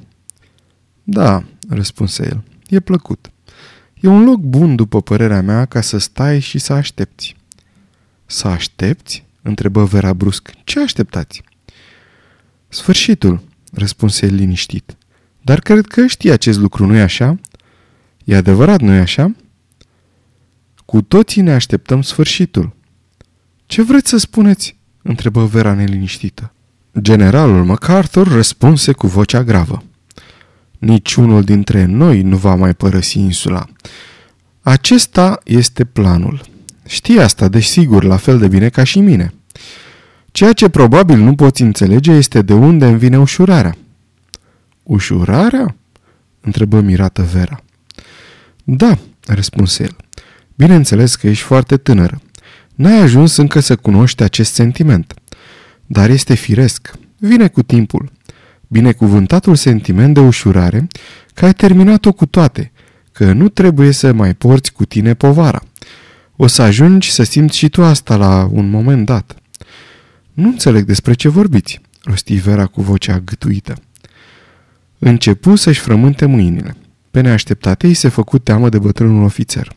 Da, 1.04 1.44
răspunse 1.70 2.26
el, 2.26 2.44
e 2.68 2.80
plăcut. 2.80 3.32
E 3.94 4.08
un 4.08 4.24
loc 4.24 4.40
bun, 4.40 4.76
după 4.76 5.02
părerea 5.02 5.42
mea, 5.42 5.66
ca 5.66 5.82
să 5.82 5.98
stai 5.98 6.40
și 6.40 6.58
să 6.58 6.74
aștepți. 6.74 7.36
Să 8.26 8.48
aștepți? 8.48 9.26
întrebă 9.42 9.84
Vera 9.84 10.14
brusc. 10.14 10.52
Ce 10.64 10.80
așteptați? 10.80 11.44
Sfârșitul, 12.68 13.42
răspunse 13.72 14.26
el 14.26 14.34
liniștit. 14.34 14.98
Dar 15.42 15.60
cred 15.60 15.88
că 15.88 16.06
știi 16.06 16.32
acest 16.32 16.60
lucru, 16.60 16.86
nu-i 16.86 17.02
așa? 17.02 17.40
E 18.24 18.36
adevărat, 18.36 18.82
nu-i 18.82 19.00
așa? 19.00 19.36
Cu 20.86 21.02
toții 21.02 21.42
ne 21.42 21.54
așteptăm 21.54 22.02
sfârșitul. 22.02 22.76
Ce 23.74 23.82
vreți 23.82 24.10
să 24.10 24.18
spuneți? 24.18 24.78
întrebă 25.02 25.46
Vera 25.46 25.74
neliniștită. 25.74 26.54
Generalul 27.00 27.66
MacArthur 27.66 28.28
răspunse 28.28 28.92
cu 28.92 29.08
vocea 29.08 29.44
gravă. 29.44 29.84
Niciunul 30.78 31.44
dintre 31.44 31.86
noi 31.86 32.22
nu 32.22 32.38
va 32.38 32.56
mai 32.56 32.74
părăsi 32.74 33.20
insula. 33.20 33.68
Acesta 34.62 35.40
este 35.44 35.84
planul. 35.84 36.46
Știi 36.86 37.20
asta, 37.20 37.48
desigur, 37.48 38.04
la 38.04 38.18
fel 38.18 38.40
de 38.40 38.48
bine 38.48 38.70
ca 38.70 38.84
și 38.84 39.00
mine. 39.00 39.34
Ceea 40.32 40.54
ce 40.54 40.70
probabil 40.70 41.18
nu 41.18 41.36
poți 41.36 41.62
înțelege 41.62 42.12
este 42.12 42.42
de 42.42 42.54
unde 42.54 42.86
îmi 42.86 42.98
vine 42.98 43.20
ușurarea. 43.20 43.78
Ușurarea? 44.84 45.76
întrebă 46.42 46.80
mirată 46.80 47.22
Vera. 47.22 47.64
Da, 48.64 48.98
răspunse 49.26 49.84
el. 49.84 49.96
Bineînțeles 50.56 51.16
că 51.16 51.28
ești 51.28 51.44
foarte 51.44 51.78
tânără. 51.78 52.22
N-ai 52.76 53.00
ajuns 53.00 53.36
încă 53.36 53.60
să 53.60 53.76
cunoști 53.76 54.24
acest 54.24 54.54
sentiment. 54.54 55.14
Dar 55.86 56.10
este 56.10 56.34
firesc. 56.34 56.92
Vine 57.18 57.48
cu 57.48 57.64
timpul. 57.64 58.12
Binecuvântatul 58.68 59.56
sentiment 59.56 60.14
de 60.14 60.20
ușurare 60.20 60.88
că 61.34 61.46
ai 61.46 61.54
terminat-o 61.54 62.12
cu 62.12 62.26
toate, 62.26 62.72
că 63.12 63.34
nu 63.34 63.50
trebuie 63.50 63.92
să 63.92 64.14
mai 64.14 64.34
porți 64.34 64.72
cu 64.74 64.86
tine 64.86 65.14
povara. 65.14 65.64
O 66.36 66.48
să 66.48 66.62
ajungi 66.62 67.12
să 67.12 67.24
simți 67.24 67.58
și 67.58 67.70
tu 67.70 67.84
asta 67.84 68.16
la 68.16 68.50
un 68.52 68.70
moment 68.70 69.06
dat. 69.06 69.36
Nu 70.34 70.48
înțeleg 70.48 70.86
despre 70.86 71.14
ce 71.14 71.30
vorbiți, 71.30 71.82
rosti 72.04 72.34
Vera 72.34 72.66
cu 72.66 72.82
vocea 72.82 73.20
gâtuită. 73.20 73.76
Începu 75.00 75.56
să-și 75.56 75.80
frământe 75.80 76.26
mâinile. 76.26 76.76
Pe 77.12 77.22
neașteptate 77.22 77.88
îi 77.88 77.94
se 77.94 78.08
făcu 78.08 78.38
teamă 78.38 78.70
de 78.70 78.80
bătrânul 78.80 79.24
ofițer. 79.24 79.72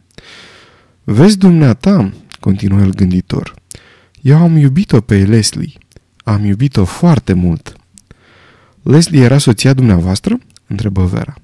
Vezi 1.05 1.39
dumneata, 1.39 2.13
continuă 2.47 2.81
el 2.81 2.91
gânditor, 2.91 3.55
eu 4.21 4.37
am 4.37 4.57
iubit-o 4.57 5.01
pe 5.01 5.25
Leslie. 5.25 5.73
Am 6.25 6.45
iubit-o 6.45 6.85
foarte 6.85 7.33
mult. 7.33 7.77
Leslie 8.83 9.23
era 9.23 9.39
soția 9.39 9.73
dumneavoastră? 9.73 10.39
întrebă 10.67 11.05
Vera. 11.05 11.35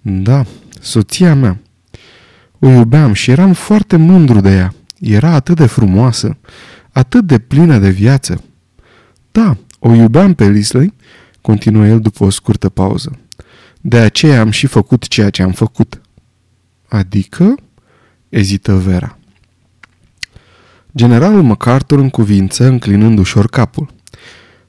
Da, 0.00 0.44
soția 0.80 1.34
mea. 1.34 1.60
O 2.58 2.68
iubeam 2.68 3.12
și 3.12 3.30
eram 3.30 3.52
foarte 3.52 3.96
mândru 3.96 4.40
de 4.40 4.50
ea. 4.50 4.74
Era 5.00 5.30
atât 5.30 5.56
de 5.56 5.66
frumoasă, 5.66 6.36
atât 6.92 7.24
de 7.26 7.38
plină 7.38 7.78
de 7.78 7.90
viață. 7.90 8.44
Da, 9.32 9.56
o 9.78 9.94
iubeam 9.94 10.34
pe 10.34 10.48
Leslie, 10.48 10.94
continuă 11.40 11.86
el 11.86 12.00
după 12.00 12.24
o 12.24 12.30
scurtă 12.30 12.68
pauză. 12.68 13.18
De 13.80 13.98
aceea 13.98 14.40
am 14.40 14.50
și 14.50 14.66
făcut 14.66 15.08
ceea 15.08 15.30
ce 15.30 15.42
am 15.42 15.52
făcut. 15.52 16.00
Adică? 16.88 17.54
ezită 18.28 18.76
Vera. 18.76 19.14
Generalul 20.96 21.42
MacArthur 21.42 21.98
în 21.98 22.10
cuvință, 22.10 22.64
înclinând 22.64 23.18
ușor 23.18 23.46
capul. 23.46 23.88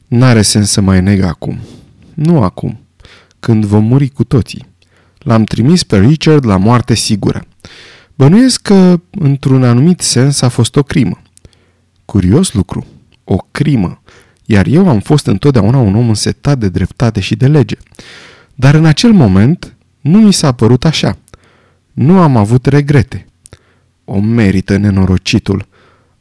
N-are 0.08 0.42
sens 0.42 0.72
să 0.72 0.82
mai 0.82 1.02
neg 1.02 1.22
acum. 1.22 1.60
Nu 2.14 2.44
acum. 2.44 2.80
Când 3.40 3.66
vom 3.66 3.84
muri 3.84 4.10
cu 4.10 4.24
toții. 4.24 4.66
L-am 5.18 5.44
trimis 5.44 5.84
pe 5.84 6.00
Richard 6.00 6.46
la 6.46 6.58
moarte 6.58 6.94
sigură. 6.94 7.46
Bănuiesc 8.16 8.62
că, 8.62 9.02
într-un 9.12 9.64
anumit 9.64 10.02
sens, 10.02 10.42
a 10.42 10.50
fost 10.50 10.76
o 10.76 10.84
crimă. 10.84 11.22
Curios 12.06 12.54
lucru. 12.54 12.86
O 13.24 13.38
crimă. 13.52 14.02
Iar 14.46 14.66
eu 14.66 14.90
am 14.90 15.00
fost 15.00 15.28
întotdeauna 15.28 15.78
un 15.78 15.96
om 15.96 16.08
însetat 16.08 16.58
de 16.58 16.70
dreptate 16.70 17.20
și 17.20 17.36
de 17.36 17.48
lege. 17.48 17.78
Dar 18.56 18.74
în 18.74 18.86
acel 18.86 19.12
moment 19.12 19.76
nu 20.02 20.20
mi 20.20 20.34
s-a 20.34 20.52
părut 20.52 20.86
așa. 20.86 21.18
Nu 21.92 22.20
am 22.20 22.38
avut 22.38 22.66
regrete. 22.66 23.26
O 24.06 24.20
merită 24.20 24.78
nenorocitul. 24.78 25.68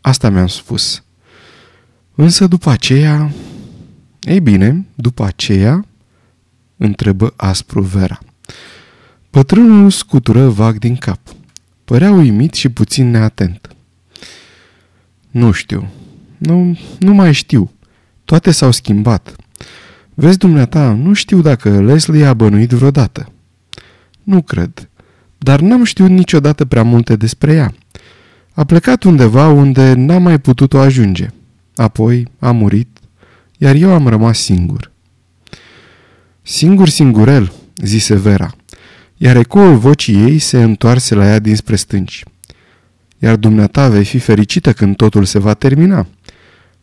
Asta 0.00 0.30
mi-am 0.30 0.46
spus. 0.46 1.02
Însă 2.14 2.46
după 2.46 2.70
aceea... 2.70 3.32
Ei 4.20 4.40
bine, 4.40 4.86
după 4.94 5.24
aceea... 5.24 5.84
Întrebă 6.76 7.32
aspru 7.36 7.82
Vera. 7.82 8.18
Pătrânul 9.30 9.90
scutură 9.90 10.48
vag 10.48 10.78
din 10.78 10.96
cap. 10.96 11.20
Părea 11.84 12.10
uimit 12.10 12.54
și 12.54 12.68
puțin 12.68 13.10
neatent. 13.10 13.76
Nu 15.30 15.50
știu. 15.50 15.88
Nu, 16.38 16.78
nu 16.98 17.14
mai 17.14 17.32
știu. 17.32 17.70
Toate 18.24 18.50
s-au 18.50 18.70
schimbat. 18.70 19.36
Vezi, 20.14 20.38
dumneata, 20.38 20.92
nu 20.92 21.12
știu 21.12 21.40
dacă 21.40 21.80
Leslie 21.80 22.24
a 22.24 22.34
bănuit 22.34 22.70
vreodată. 22.70 23.32
Nu 24.22 24.42
cred. 24.42 24.88
Dar 25.38 25.60
n-am 25.60 25.84
știut 25.84 26.10
niciodată 26.10 26.64
prea 26.64 26.82
multe 26.82 27.16
despre 27.16 27.52
ea. 27.52 27.74
A 28.60 28.64
plecat 28.64 29.02
undeva 29.02 29.48
unde 29.48 29.92
n-a 29.92 30.18
mai 30.18 30.38
putut-o 30.38 30.78
ajunge. 30.78 31.30
Apoi 31.74 32.26
a 32.38 32.50
murit, 32.50 32.98
iar 33.58 33.74
eu 33.74 33.92
am 33.92 34.08
rămas 34.08 34.38
singur. 34.38 34.92
Singur 36.42 36.88
singurel, 36.88 37.52
zise 37.76 38.14
Vera, 38.14 38.54
iar 39.16 39.36
ecoul 39.36 39.76
vocii 39.76 40.22
ei 40.22 40.38
se 40.38 40.62
întoarse 40.62 41.14
la 41.14 41.26
ea 41.26 41.38
dinspre 41.38 41.76
stânci. 41.76 42.24
Iar 43.18 43.36
dumneata 43.36 43.88
vei 43.88 44.04
fi 44.04 44.18
fericită 44.18 44.72
când 44.72 44.96
totul 44.96 45.24
se 45.24 45.38
va 45.38 45.54
termina, 45.54 46.06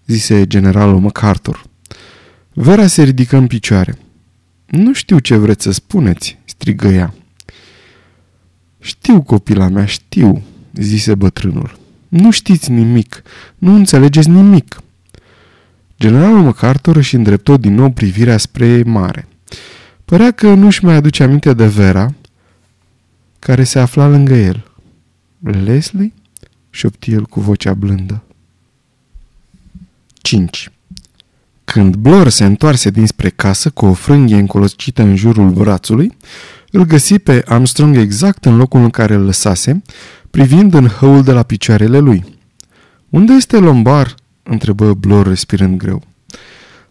zise 0.06 0.48
generalul 0.48 1.00
MacArthur. 1.00 1.64
Vera 2.54 2.88
se 2.88 3.04
ridică 3.04 3.38
în 3.38 3.48
picioare. 3.48 3.98
Nu 4.66 4.94
știu 4.94 5.20
ce 5.20 5.36
vreți 5.36 5.64
să 5.64 5.72
spuneți, 5.72 6.38
strigă 6.46 6.88
ea. 6.88 7.14
Știu, 8.80 9.22
copila 9.22 9.68
mea, 9.68 9.86
știu, 9.86 10.44
zise 10.82 11.16
bătrânul. 11.16 11.78
Nu 12.08 12.32
știți 12.32 12.72
nimic, 12.72 13.22
nu 13.58 13.74
înțelegeți 13.74 14.30
nimic. 14.30 14.82
Generalul 16.00 16.42
MacArthur 16.42 16.96
își 16.96 17.16
îndreptă 17.16 17.58
din 17.58 17.74
nou 17.74 17.90
privirea 17.90 18.38
spre 18.38 18.84
mare. 18.84 19.28
Părea 20.06 20.32
că 20.32 20.54
nu-și 20.54 20.86
mai 20.86 20.94
aduce 20.94 21.24
aminte 21.24 21.54
de 21.54 21.68
Vera, 21.68 22.14
care 23.40 23.64
se 23.64 23.80
afla 23.80 24.08
lângă 24.08 24.34
el. 24.34 24.66
Leslie? 25.40 26.14
șopti 26.70 27.12
el 27.12 27.24
cu 27.24 27.40
vocea 27.40 27.74
blândă. 27.74 28.24
5. 30.14 30.72
Când 31.64 31.96
Blor 31.96 32.30
se 32.30 32.46
întoarse 32.46 32.90
dinspre 32.90 33.30
casă 33.30 33.70
cu 33.70 33.86
o 33.86 33.94
frânghie 33.94 34.38
încolocită 34.38 35.02
în 35.02 35.16
jurul 35.16 35.50
brațului, 35.50 36.18
îl 36.72 36.86
găsi 36.86 37.20
pe 37.20 37.44
Armstrong 37.46 37.98
exact 37.98 38.46
în 38.46 38.58
locul 38.58 38.82
în 38.82 38.90
care 38.90 39.14
îl 39.14 39.26
lăsase, 39.26 39.82
privind 40.38 40.74
în 40.74 40.88
hăul 40.88 41.24
de 41.24 41.32
la 41.32 41.44
picioarele 41.44 42.00
lui. 42.00 42.26
Unde 43.10 43.34
este 43.34 43.58
Lombar?" 43.58 44.16
întrebă 44.44 44.94
Blor 44.94 45.28
respirând 45.28 45.78
greu. 45.78 46.04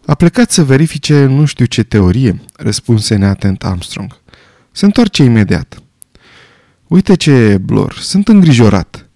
A 0.05 0.15
plecat 0.15 0.51
să 0.51 0.63
verifice 0.63 1.25
nu 1.25 1.45
știu 1.45 1.65
ce 1.65 1.83
teorie, 1.83 2.41
răspunse 2.55 3.15
neatent 3.15 3.63
Armstrong. 3.63 4.17
Se 4.71 4.85
întoarce 4.85 5.23
imediat. 5.23 5.83
Uite 6.87 7.15
ce, 7.15 7.57
Blor, 7.57 7.93
sunt 7.93 8.27
îngrijorat. 8.27 9.09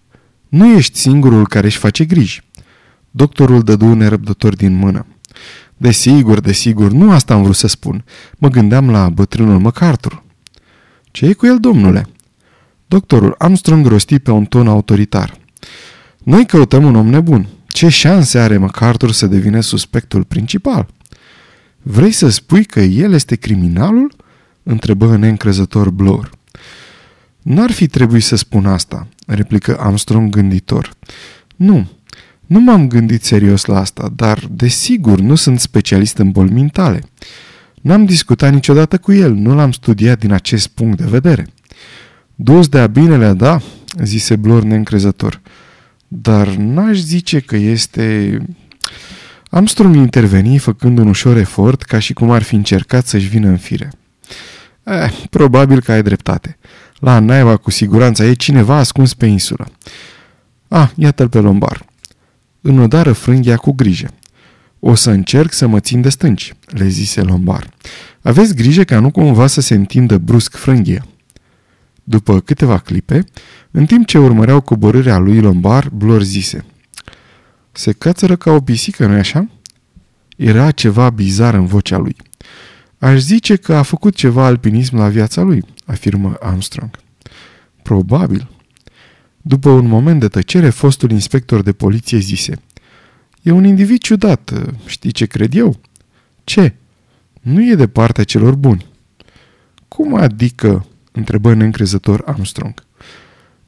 Nu 0.48 0.76
ești 0.76 0.98
singurul 0.98 1.48
care 1.48 1.66
își 1.66 1.78
face 1.78 2.06
griji. 2.06 2.42
Doctorul 3.10 3.64
dădu 3.64 3.94
nerăbdător 3.94 4.56
din 4.56 4.74
mână. 4.74 5.06
Desigur, 5.78 6.40
desigur, 6.40 6.92
nu 6.92 7.12
asta 7.12 7.34
am 7.34 7.44
vrut 7.44 7.56
să 7.56 7.68
spun. 7.68 8.04
Mă 8.38 8.50
gândeam 8.50 8.90
la 8.90 9.10
bătrânul 9.10 9.60
MacArthur. 9.60 10.24
Ce 11.12 11.26
e 11.26 11.34
cu 11.34 11.46
el, 11.46 11.60
domnule? 11.60 12.08
Doctorul 12.92 13.36
Armstrong 13.38 13.88
rosti 13.88 14.20
pe 14.20 14.32
un 14.32 14.46
ton 14.46 14.68
autoritar. 14.68 15.38
Noi 16.24 16.46
căutăm 16.46 16.84
un 16.84 16.96
om 16.96 17.08
nebun. 17.08 17.48
Ce 17.68 17.90
șanse 17.90 18.40
are 18.40 18.58
MacArthur 18.58 19.12
să 19.12 19.28
devine 19.28 19.62
suspectul 19.62 20.24
principal? 20.24 20.88
Vrei 21.82 22.12
să 22.12 22.30
spui 22.30 22.64
că 22.64 22.80
el 22.80 23.14
este 23.14 23.36
criminalul? 23.36 24.16
Întrebă 24.64 25.18
neîncrezător 25.18 25.90
Blor. 25.90 26.30
N-ar 27.42 27.72
fi 27.72 27.88
trebuit 27.88 28.24
să 28.24 28.36
spun 28.36 28.66
asta, 28.66 29.08
replică 29.26 29.78
Armstrong 29.80 30.30
gânditor. 30.30 30.94
Nu, 31.56 31.92
nu 32.46 32.60
m-am 32.60 32.88
gândit 32.88 33.24
serios 33.24 33.66
la 33.66 33.80
asta, 33.80 34.12
dar, 34.16 34.48
desigur, 34.50 35.20
nu 35.20 35.36
sunt 35.36 35.60
specialist 35.60 36.18
în 36.18 36.32
boli 36.32 36.52
mentale. 36.52 37.04
N-am 37.82 38.06
discutat 38.06 38.54
niciodată 38.54 38.98
cu 38.98 39.12
el, 39.12 39.34
nu 39.34 39.56
l-am 39.56 39.72
studiat 39.72 40.20
din 40.20 40.32
acest 40.32 40.68
punct 40.68 40.98
de 40.98 41.06
vedere. 41.08 41.48
Dus 42.44 42.68
de-a 42.68 42.88
binele, 42.88 43.34
da, 43.34 43.62
zise 44.04 44.36
Blor 44.36 44.64
neîncrezător. 44.64 45.42
Dar 46.08 46.48
n-aș 46.48 46.98
zice 46.98 47.40
că 47.40 47.56
este... 47.56 48.38
Armstrong 49.50 49.96
interveni 49.96 50.58
făcând 50.58 50.98
un 50.98 51.08
ușor 51.08 51.38
efort, 51.38 51.82
ca 51.82 52.00
și 52.00 52.14
cum 52.14 52.32
ar 52.32 52.42
fi 52.42 52.56
încercat 52.56 53.08
să-și 53.08 53.28
vină 53.28 53.48
în 53.48 53.58
fire. 53.58 53.90
Eh, 54.84 55.12
probabil 55.30 55.82
că 55.82 55.92
ai 55.92 56.04
dreptate. 56.04 56.58
La 57.00 57.20
naiba 57.20 57.58
cu 57.58 57.72
siguranță 57.72 58.24
e 58.24 58.34
cineva 58.34 58.76
ascuns 58.76 59.14
pe 59.14 59.26
insulă. 59.26 59.68
Ah, 60.68 60.90
iată-l 60.96 61.30
pe 61.30 61.40
lombar. 61.40 61.86
Înodară 62.62 63.12
frânghia 63.12 63.56
cu 63.56 63.72
grijă. 63.72 64.10
O 64.80 64.96
să 64.96 65.10
încerc 65.10 65.54
să 65.54 65.68
mă 65.68 65.80
țin 65.80 66.02
de 66.02 66.10
stânci, 66.10 66.54
le 66.66 66.88
zise 66.88 67.22
lombar. 67.22 67.70
Aveți 68.22 68.56
grijă 68.56 68.84
ca 68.84 69.00
nu 69.00 69.12
cumva 69.12 69.48
să 69.48 69.62
se 69.62 69.74
întindă 69.74 70.18
brusc 70.18 70.56
frânghia. 70.56 71.06
După 72.12 72.40
câteva 72.40 72.78
clipe, 72.78 73.26
în 73.72 73.86
timp 73.86 74.06
ce 74.06 74.18
urmăreau 74.18 74.62
coborârea 74.62 75.18
lui 75.18 75.40
lombar, 75.40 75.90
Blor 75.90 76.24
zise 76.24 76.66
Se 77.72 77.92
cățără 77.92 78.36
ca 78.36 78.52
o 78.52 78.62
pisică, 78.62 79.06
nu-i 79.06 79.18
așa? 79.18 79.50
Era 80.38 80.72
ceva 80.72 81.10
bizar 81.10 81.54
în 81.54 81.66
vocea 81.66 81.98
lui. 81.98 82.16
Aș 83.00 83.20
zice 83.20 83.56
că 83.56 83.74
a 83.74 83.82
făcut 83.82 84.16
ceva 84.16 84.46
alpinism 84.46 84.98
la 84.98 85.08
viața 85.08 85.42
lui, 85.42 85.64
afirmă 85.86 86.36
Armstrong. 86.40 86.90
Probabil. 87.82 88.50
După 89.42 89.70
un 89.70 89.88
moment 89.88 90.20
de 90.20 90.28
tăcere, 90.28 90.70
fostul 90.70 91.12
inspector 91.12 91.62
de 91.62 91.72
poliție 91.72 92.18
zise 92.18 92.54
E 93.42 93.52
un 93.52 93.64
individ 93.64 94.00
ciudat, 94.00 94.54
știi 94.86 95.12
ce 95.12 95.26
cred 95.26 95.56
eu? 95.56 95.80
Ce? 96.44 96.74
Nu 97.42 97.70
e 97.70 97.76
de 97.76 97.88
partea 97.88 98.24
celor 98.24 98.56
buni. 98.56 98.86
Cum 99.88 100.16
adică? 100.16 100.86
Întrebă 101.12 101.54
neîncrezător 101.54 102.24
Armstrong. 102.26 102.74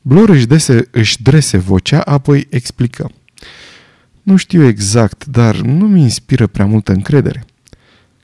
Blor 0.01 0.29
își, 0.29 0.45
dese, 0.45 0.87
își 0.91 1.21
drese 1.21 1.57
vocea, 1.57 2.01
apoi 2.01 2.47
explică. 2.49 3.11
Nu 4.21 4.35
știu 4.35 4.63
exact, 4.63 5.25
dar 5.25 5.55
nu 5.55 5.87
mi 5.87 6.01
inspiră 6.01 6.47
prea 6.47 6.65
multă 6.65 6.91
încredere. 6.91 7.45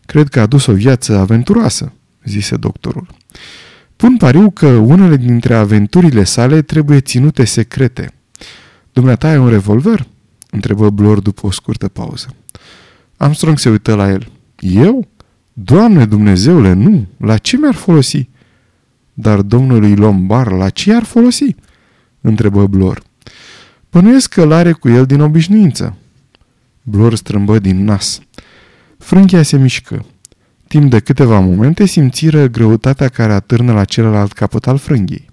Cred 0.06 0.28
că 0.28 0.40
a 0.40 0.46
dus 0.46 0.66
o 0.66 0.74
viață 0.74 1.18
aventuroasă, 1.18 1.94
zise 2.24 2.56
doctorul. 2.56 3.08
Pun 3.96 4.18
pariu 4.18 4.50
că 4.52 4.68
unele 4.68 5.18
dintre 5.18 5.56
aventurile 5.56 6.24
sale 6.24 6.62
trebuie 6.62 7.00
ținute 7.00 7.46
secrete. 7.46 8.14
Dumneata 8.94 9.28
ai 9.28 9.38
un 9.38 9.50
revolver? 9.50 10.08
întrebă 10.50 10.90
Blor 10.90 11.20
după 11.20 11.46
o 11.46 11.52
scurtă 11.52 11.88
pauză. 11.88 12.28
Armstrong 13.18 13.60
se 13.60 13.70
uită 13.70 13.96
la 13.96 14.10
el. 14.10 14.32
Eu? 14.60 15.08
Doamne 15.54 16.06
Dumnezeule, 16.06 16.74
nu! 16.74 17.08
La 17.18 17.38
ce 17.38 17.58
mi-ar 17.58 17.74
folosi? 17.76 18.30
Dar 19.22 19.42
domnului 19.42 19.96
Lombar, 19.96 20.52
la 20.52 20.70
ce 20.70 20.94
ar 20.94 21.04
folosi? 21.04 21.56
întrebă 22.22 22.68
Blor. 22.68 23.04
Pănuiesc 23.90 24.34
că 24.34 24.44
l-are 24.44 24.72
cu 24.72 24.90
el 24.90 25.06
din 25.06 25.20
obișnuință. 25.20 25.98
Blor 26.84 27.16
strâmbă 27.16 27.60
din 27.60 27.84
nas. 27.84 28.20
Frânchia 28.98 29.42
se 29.42 29.58
mișcă. 29.58 30.06
Timp 30.68 30.90
de 30.90 31.00
câteva 31.00 31.40
momente 31.40 31.86
simțiră 31.86 32.48
greutatea 32.48 33.08
care 33.08 33.34
atârnă 33.34 33.74
la 33.74 33.86
celălalt 33.86 34.32
capăt 34.32 34.68
al 34.68 34.78
frânghiei. 34.78 35.30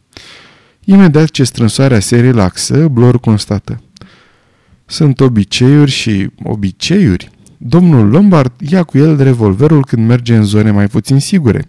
Imediat 0.85 1.31
ce 1.31 1.45
strânsoarea 1.45 2.01
se 2.01 2.21
relaxă, 2.21 2.89
Blor 2.89 3.21
constată. 3.21 3.83
Sunt 4.87 5.21
obiceiuri 5.21 5.91
și 5.91 6.31
obiceiuri. 6.43 7.31
Domnul 7.57 8.09
Lombard 8.09 8.53
ia 8.69 8.83
cu 8.83 8.99
el 8.99 9.23
revolverul 9.23 9.85
când 9.85 10.07
merge 10.07 10.37
în 10.37 10.45
zone 10.45 10.71
mai 10.71 10.87
puțin 10.87 11.19
sigure, 11.19 11.69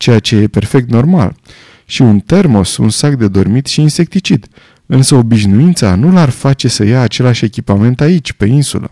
ceea 0.00 0.18
ce 0.18 0.36
e 0.36 0.48
perfect 0.48 0.90
normal, 0.90 1.36
și 1.84 2.02
un 2.02 2.20
termos, 2.20 2.76
un 2.76 2.90
sac 2.90 3.14
de 3.14 3.28
dormit 3.28 3.66
și 3.66 3.80
insecticid. 3.80 4.46
Însă 4.86 5.14
obișnuința 5.14 5.94
nu 5.94 6.12
l-ar 6.12 6.30
face 6.30 6.68
să 6.68 6.84
ia 6.84 7.00
același 7.00 7.44
echipament 7.44 8.00
aici, 8.00 8.32
pe 8.32 8.46
insulă. 8.46 8.90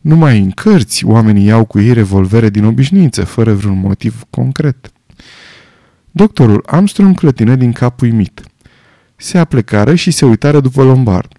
Numai 0.00 0.38
în 0.38 0.50
cărți 0.50 1.04
oamenii 1.04 1.44
iau 1.44 1.64
cu 1.64 1.80
ei 1.80 1.92
revolvere 1.92 2.50
din 2.50 2.64
obișnuință, 2.64 3.24
fără 3.24 3.52
vreun 3.52 3.78
motiv 3.78 4.22
concret. 4.30 4.92
Doctorul 6.10 6.62
Armstrong 6.66 7.16
clătină 7.16 7.54
din 7.54 7.72
cap 7.72 8.00
uimit. 8.00 8.42
Se 9.16 9.38
aplecară 9.38 9.94
și 9.94 10.10
se 10.10 10.24
uitară 10.24 10.60
după 10.60 10.82
Lombard. 10.82 11.32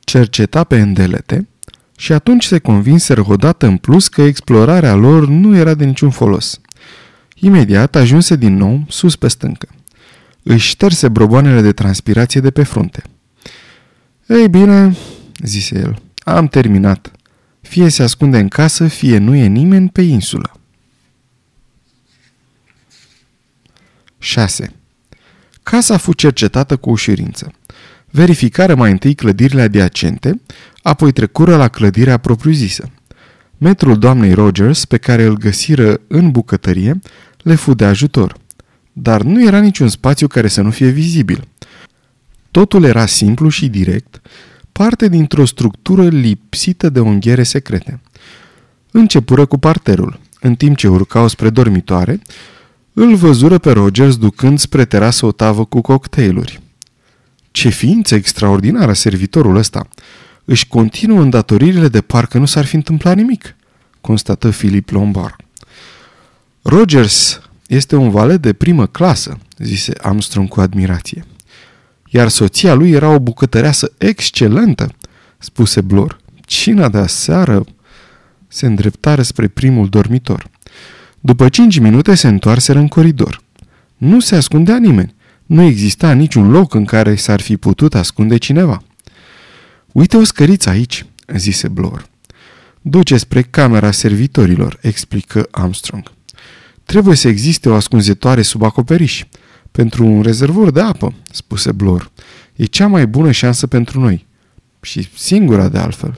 Cerceta 0.00 0.64
pe 0.64 0.80
îndelete 0.80 1.48
și 1.96 2.12
atunci 2.12 2.44
se 2.44 2.58
convinseră 2.58 3.24
odată 3.28 3.66
în 3.66 3.76
plus 3.76 4.08
că 4.08 4.22
explorarea 4.22 4.94
lor 4.94 5.28
nu 5.28 5.56
era 5.56 5.74
de 5.74 5.84
niciun 5.84 6.10
folos. 6.10 6.60
Imediat 7.44 7.94
ajunse 7.94 8.36
din 8.36 8.56
nou 8.56 8.84
sus 8.88 9.16
pe 9.16 9.28
stâncă. 9.28 9.68
Își 10.42 10.68
șterse 10.68 11.08
broboanele 11.08 11.60
de 11.60 11.72
transpirație 11.72 12.40
de 12.40 12.50
pe 12.50 12.62
frunte. 12.62 13.02
Ei 14.26 14.48
bine, 14.48 14.96
zise 15.38 15.78
el, 15.78 16.02
am 16.24 16.48
terminat. 16.48 17.12
Fie 17.60 17.88
se 17.88 18.02
ascunde 18.02 18.38
în 18.38 18.48
casă, 18.48 18.86
fie 18.86 19.18
nu 19.18 19.34
e 19.34 19.46
nimeni 19.46 19.88
pe 19.88 20.02
insulă. 20.02 20.60
6. 24.18 24.74
Casa 25.62 25.96
fu 25.96 26.12
cercetată 26.12 26.76
cu 26.76 26.90
ușurință. 26.90 27.52
Verificare 28.10 28.74
mai 28.74 28.90
întâi 28.90 29.14
clădirile 29.14 29.62
adiacente, 29.62 30.40
apoi 30.82 31.12
trecură 31.12 31.56
la 31.56 31.68
clădirea 31.68 32.16
propriu-zisă. 32.16 32.90
Metrul 33.58 33.98
doamnei 33.98 34.32
Rogers, 34.32 34.84
pe 34.84 34.96
care 34.96 35.22
îl 35.22 35.36
găsiră 35.36 36.00
în 36.06 36.30
bucătărie, 36.30 37.00
le 37.44 37.54
fu 37.54 37.74
de 37.74 37.84
ajutor. 37.84 38.36
Dar 38.92 39.22
nu 39.22 39.44
era 39.44 39.60
niciun 39.60 39.88
spațiu 39.88 40.26
care 40.26 40.48
să 40.48 40.60
nu 40.60 40.70
fie 40.70 40.88
vizibil. 40.88 41.48
Totul 42.50 42.84
era 42.84 43.06
simplu 43.06 43.48
și 43.48 43.68
direct, 43.68 44.20
parte 44.72 45.08
dintr-o 45.08 45.44
structură 45.44 46.08
lipsită 46.08 46.88
de 46.88 47.00
unghiere 47.00 47.42
secrete. 47.42 48.00
Începură 48.90 49.46
cu 49.46 49.58
parterul. 49.58 50.20
În 50.40 50.54
timp 50.54 50.76
ce 50.76 50.88
urcau 50.88 51.28
spre 51.28 51.50
dormitoare, 51.50 52.20
îl 52.92 53.14
văzură 53.14 53.58
pe 53.58 53.72
Rogers 53.72 54.16
ducând 54.16 54.58
spre 54.58 54.84
terasă 54.84 55.26
o 55.26 55.32
tavă 55.32 55.64
cu 55.64 55.80
cocktailuri. 55.80 56.60
Ce 57.50 57.68
ființă 57.68 58.14
extraordinară 58.14 58.92
servitorul 58.92 59.56
ăsta! 59.56 59.88
Își 60.44 60.68
continuă 60.68 61.20
îndatoririle 61.20 61.88
de 61.88 62.00
parcă 62.00 62.38
nu 62.38 62.44
s-ar 62.44 62.64
fi 62.64 62.74
întâmplat 62.74 63.16
nimic, 63.16 63.56
constată 64.00 64.48
Philip 64.48 64.90
Lombard. 64.90 65.43
Rogers 66.66 67.40
este 67.66 67.96
un 67.96 68.10
valet 68.10 68.40
de 68.40 68.52
primă 68.52 68.86
clasă, 68.86 69.38
zise 69.58 69.92
Armstrong 70.00 70.48
cu 70.48 70.60
admirație. 70.60 71.24
Iar 72.10 72.28
soția 72.28 72.74
lui 72.74 72.90
era 72.90 73.08
o 73.08 73.18
bucătăreasă 73.18 73.92
excelentă, 73.98 74.94
spuse 75.38 75.80
Blor. 75.80 76.20
Cina 76.40 76.88
de 76.88 76.98
aseară 76.98 77.64
se 78.48 78.66
îndreptară 78.66 79.22
spre 79.22 79.48
primul 79.48 79.88
dormitor. 79.88 80.50
După 81.20 81.48
cinci 81.48 81.78
minute 81.78 82.14
se 82.14 82.28
întoarseră 82.28 82.78
în 82.78 82.88
coridor. 82.88 83.40
Nu 83.96 84.20
se 84.20 84.36
ascundea 84.36 84.78
nimeni. 84.78 85.14
Nu 85.46 85.62
exista 85.62 86.12
niciun 86.12 86.50
loc 86.50 86.74
în 86.74 86.84
care 86.84 87.14
s-ar 87.14 87.40
fi 87.40 87.56
putut 87.56 87.94
ascunde 87.94 88.36
cineva. 88.36 88.82
Uite 89.92 90.16
o 90.16 90.24
scăriță 90.24 90.68
aici, 90.68 91.06
zise 91.36 91.68
Blor. 91.68 92.06
Duce 92.80 93.16
spre 93.16 93.42
camera 93.42 93.90
servitorilor, 93.90 94.78
explică 94.80 95.48
Armstrong. 95.50 96.13
Trebuie 96.84 97.16
să 97.16 97.28
existe 97.28 97.68
o 97.68 97.74
ascunzătoare 97.74 98.42
sub 98.42 98.62
acoperiș. 98.62 99.24
Pentru 99.70 100.06
un 100.06 100.22
rezervor 100.22 100.70
de 100.70 100.80
apă, 100.80 101.14
spuse 101.30 101.72
Blor. 101.72 102.10
E 102.56 102.64
cea 102.64 102.86
mai 102.86 103.06
bună 103.06 103.30
șansă 103.30 103.66
pentru 103.66 104.00
noi. 104.00 104.26
Și 104.80 105.08
singura 105.16 105.68
de 105.68 105.78
altfel. 105.78 106.14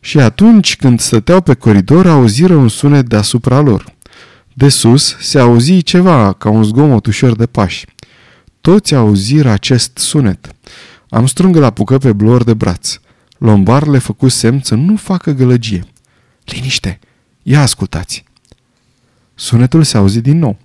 Și 0.00 0.18
atunci 0.18 0.76
când 0.76 1.00
stăteau 1.00 1.40
pe 1.40 1.54
coridor, 1.54 2.06
auziră 2.06 2.54
un 2.54 2.68
sunet 2.68 3.06
deasupra 3.06 3.60
lor. 3.60 3.94
De 4.52 4.68
sus 4.68 5.16
se 5.20 5.38
auzi 5.38 5.82
ceva 5.82 6.32
ca 6.32 6.48
un 6.48 6.64
zgomot 6.64 7.06
ușor 7.06 7.36
de 7.36 7.46
pași. 7.46 7.86
Toți 8.60 8.94
auziră 8.94 9.50
acest 9.50 9.98
sunet. 9.98 10.54
Am 11.08 11.26
îl 11.36 11.64
apucă 11.64 11.98
pe 11.98 12.12
Blor 12.12 12.44
de 12.44 12.54
braț. 12.54 13.00
Lombar 13.38 13.86
le 13.86 13.98
făcu 13.98 14.28
semn 14.28 14.60
să 14.62 14.74
nu 14.74 14.96
facă 14.96 15.30
gălăgie. 15.30 15.84
Liniște! 16.44 16.98
Ia 17.42 17.60
ascultați! 17.60 18.24
Sunetul 19.40 19.82
se 19.82 19.96
auzi 19.96 20.20
din 20.20 20.38
nou. 20.38 20.58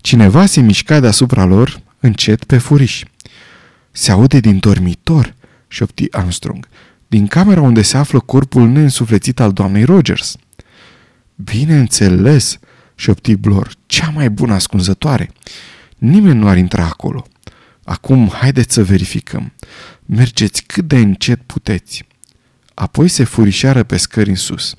Cineva 0.00 0.46
se 0.46 0.60
mișca 0.60 1.00
deasupra 1.00 1.44
lor, 1.44 1.80
încet 2.00 2.44
pe 2.44 2.58
furiș. 2.58 3.04
Se 3.90 4.10
aude 4.10 4.40
din 4.40 4.58
dormitor, 4.58 5.34
șopti 5.68 6.06
Armstrong, 6.10 6.68
din 7.06 7.26
camera 7.26 7.60
unde 7.60 7.82
se 7.82 7.96
află 7.96 8.20
corpul 8.20 8.68
neînsuflețit 8.68 9.40
al 9.40 9.52
doamnei 9.52 9.84
Rogers. 9.84 10.36
Bineînțeles, 11.34 12.58
șopti 12.94 13.34
Blor, 13.34 13.72
cea 13.86 14.10
mai 14.14 14.30
bună 14.30 14.54
ascunzătoare. 14.54 15.30
Nimeni 15.98 16.38
nu 16.38 16.48
ar 16.48 16.56
intra 16.56 16.84
acolo. 16.84 17.26
Acum 17.84 18.28
haideți 18.28 18.74
să 18.74 18.84
verificăm. 18.84 19.52
Mergeți 20.06 20.62
cât 20.62 20.88
de 20.88 20.96
încet 20.96 21.40
puteți. 21.42 22.04
Apoi 22.74 23.08
se 23.08 23.24
furișeară 23.24 23.82
pe 23.82 23.96
scări 23.96 24.28
în 24.28 24.36
sus. 24.36 24.74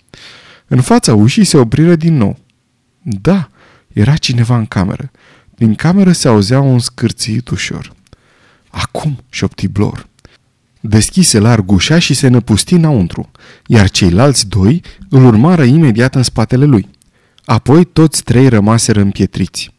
În 0.67 0.81
fața 0.81 1.13
ușii 1.13 1.43
se 1.43 1.57
opriră 1.57 1.95
din 1.95 2.17
nou. 2.17 2.39
Da, 3.01 3.49
era 3.93 4.15
cineva 4.15 4.57
în 4.57 4.65
cameră. 4.65 5.11
Din 5.55 5.75
cameră 5.75 6.11
se 6.11 6.27
auzea 6.27 6.59
un 6.59 6.79
scârțit 6.79 7.49
ușor. 7.49 7.93
Acum, 8.69 9.23
șopti 9.29 9.67
Blor. 9.67 10.09
Deschise 10.79 11.39
larg 11.39 11.71
ușa 11.71 11.99
și 11.99 12.13
se 12.13 12.27
năpusti 12.27 12.73
înăuntru, 12.73 13.31
iar 13.67 13.89
ceilalți 13.89 14.47
doi 14.47 14.81
îl 15.09 15.25
urmară 15.25 15.63
imediat 15.63 16.15
în 16.15 16.23
spatele 16.23 16.65
lui. 16.65 16.89
Apoi 17.45 17.85
toți 17.85 18.23
trei 18.23 18.47
rămaseră 18.47 19.01
împietriți. 19.01 19.73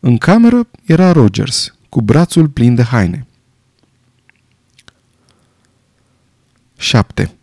În 0.00 0.18
cameră 0.18 0.68
era 0.86 1.12
Rogers, 1.12 1.74
cu 1.88 2.00
brațul 2.00 2.48
plin 2.48 2.74
de 2.74 2.82
haine. 2.82 3.26
7. 6.76 7.34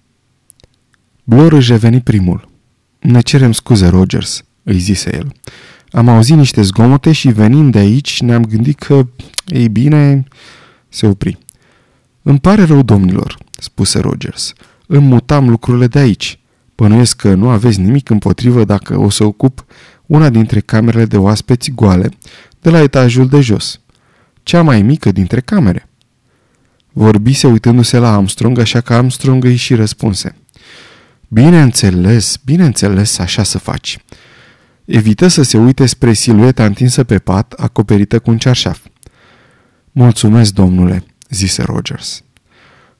Blor 1.24 1.54
își 1.54 1.72
reveni 1.72 2.02
primul. 2.02 2.50
Ne 3.00 3.22
cerem 3.22 3.52
scuze, 3.52 3.88
Rogers, 3.88 4.44
îi 4.68 4.80
zise 4.80 5.16
el. 5.16 5.32
Am 5.92 6.10
auzit 6.10 6.36
niște 6.36 6.62
zgomote 6.62 7.12
și 7.12 7.28
venind 7.28 7.72
de 7.72 7.78
aici 7.78 8.22
ne-am 8.22 8.46
gândit 8.46 8.80
că, 8.80 9.08
ei 9.46 9.70
bine, 9.70 10.24
se 10.90 11.08
opri. 11.08 11.38
Îmi 12.22 12.40
pare 12.40 12.64
rău, 12.64 12.82
domnilor, 12.82 13.38
spuse 13.58 14.00
Rogers. 14.00 14.54
Îmi 14.88 15.08
mutam 15.08 15.50
lucrurile 15.50 15.88
de 15.88 16.00
aici. 16.00 16.40
Bănuiesc 16.76 17.16
că 17.16 17.34
nu 17.34 17.50
aveți 17.50 17.80
nimic 17.80 18.10
împotrivă 18.10 18.64
dacă 18.64 19.00
o 19.00 19.10
să 19.10 19.24
ocup 19.24 19.66
una 20.06 20.30
dintre 20.30 20.60
camerele 20.60 21.06
de 21.06 21.18
oaspeți 21.18 21.72
goale 21.72 22.10
de 22.62 22.70
la 22.70 22.82
etajul 22.82 23.28
de 23.28 23.42
jos. 23.42 23.80
Cea 24.44 24.62
mai 24.62 24.82
mică 24.82 25.12
dintre 25.12 25.40
camere. 25.40 25.90
Vorbise 26.92 27.48
uitându-se 27.48 27.98
la 27.98 28.14
Armstrong, 28.14 28.60
așa 28.60 28.82
că 28.82 28.94
Armstrong 28.94 29.44
îi 29.44 29.56
și 29.56 29.76
răspunse. 29.76 30.36
Bineînțeles, 31.28 32.40
bineînțeles, 32.46 33.18
așa 33.18 33.44
să 33.44 33.58
faci. 33.58 33.98
Evită 34.88 35.28
să 35.28 35.42
se 35.42 35.58
uite 35.58 35.86
spre 35.86 36.14
silueta 36.14 36.66
întinsă 36.66 37.04
pe 37.04 37.20
pat, 37.20 37.52
acoperită 37.52 38.20
cu 38.20 38.30
un 38.30 38.38
cearșaf. 38.38 38.80
Mulțumesc, 39.92 40.54
domnule, 40.54 41.04
zise 41.30 41.64
Rogers. 41.64 42.24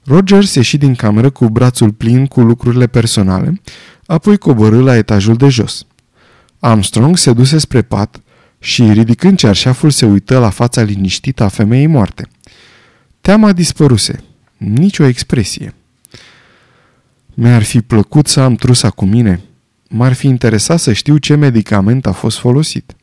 Rogers 0.04 0.56
ieși 0.56 0.78
din 0.78 0.96
cameră 0.96 1.30
cu 1.30 1.50
brațul 1.50 1.92
plin 1.92 2.26
cu 2.26 2.42
lucrurile 2.42 2.88
personale, 2.88 3.62
apoi 4.06 4.38
coborâ 4.38 4.82
la 4.82 4.96
etajul 4.96 5.36
de 5.36 5.48
jos. 5.48 5.86
Armstrong 6.60 7.18
se 7.18 7.34
duse 7.34 7.58
spre 7.58 7.82
pat 7.82 8.22
și, 8.60 8.92
ridicând 8.92 9.38
cearșaful, 9.38 9.90
se 9.90 10.06
uită 10.06 10.40
la 10.40 10.50
fața 10.50 10.82
liniștită 10.82 11.44
a 11.44 11.48
femeii 11.48 11.88
moarte. 11.88 12.28
Teama 13.22 13.54
dispăruse. 13.54 14.24
Nici 14.58 15.00
o 15.00 15.06
expresie. 15.06 15.74
Mi-ar 17.34 17.64
fi 17.64 17.82
plăcut 17.82 18.28
să 18.28 18.40
am 18.40 18.56
trusa 18.56 18.90
cu 18.90 19.06
mine. 19.06 19.42
M-ar 19.90 20.14
fi 20.14 20.28
interesat 20.28 20.80
să 20.80 20.94
știu 20.94 21.18
ce 21.18 21.36
medicament 21.36 22.06
a 22.06 22.12
fost 22.12 22.38
folosit. 22.38 22.96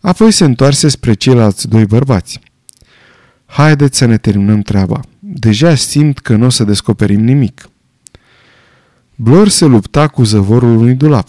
Apoi 0.00 0.30
se 0.30 0.44
întoarse 0.44 0.88
spre 0.88 1.14
ceilalți 1.14 1.68
doi 1.68 1.84
bărbați. 1.84 2.40
Haideți 3.46 3.98
să 3.98 4.04
ne 4.04 4.18
terminăm 4.18 4.60
treaba. 4.60 5.00
Deja 5.18 5.74
simt 5.74 6.18
că 6.18 6.36
nu 6.36 6.46
o 6.46 6.48
să 6.48 6.64
descoperim 6.64 7.20
nimic. 7.20 7.68
Blor 9.14 9.48
se 9.48 9.64
lupta 9.64 10.08
cu 10.08 10.24
zăvorul 10.24 10.76
unui 10.76 10.94
dulap. 10.94 11.28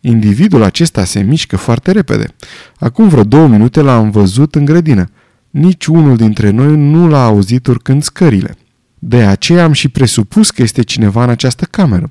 Individul 0.00 0.62
acesta 0.62 1.04
se 1.04 1.20
mișcă 1.20 1.56
foarte 1.56 1.92
repede. 1.92 2.34
Acum 2.78 3.08
vreo 3.08 3.24
două 3.24 3.46
minute 3.46 3.80
l-am 3.80 4.10
văzut 4.10 4.54
în 4.54 4.64
grădină. 4.64 5.10
Nici 5.50 5.86
unul 5.86 6.16
dintre 6.16 6.50
noi 6.50 6.76
nu 6.76 7.08
l-a 7.08 7.24
auzit 7.24 7.66
urcând 7.66 8.02
scările. 8.02 8.56
De 8.98 9.22
aceea 9.22 9.64
am 9.64 9.72
și 9.72 9.88
presupus 9.88 10.50
că 10.50 10.62
este 10.62 10.82
cineva 10.82 11.22
în 11.24 11.30
această 11.30 11.64
cameră, 11.64 12.10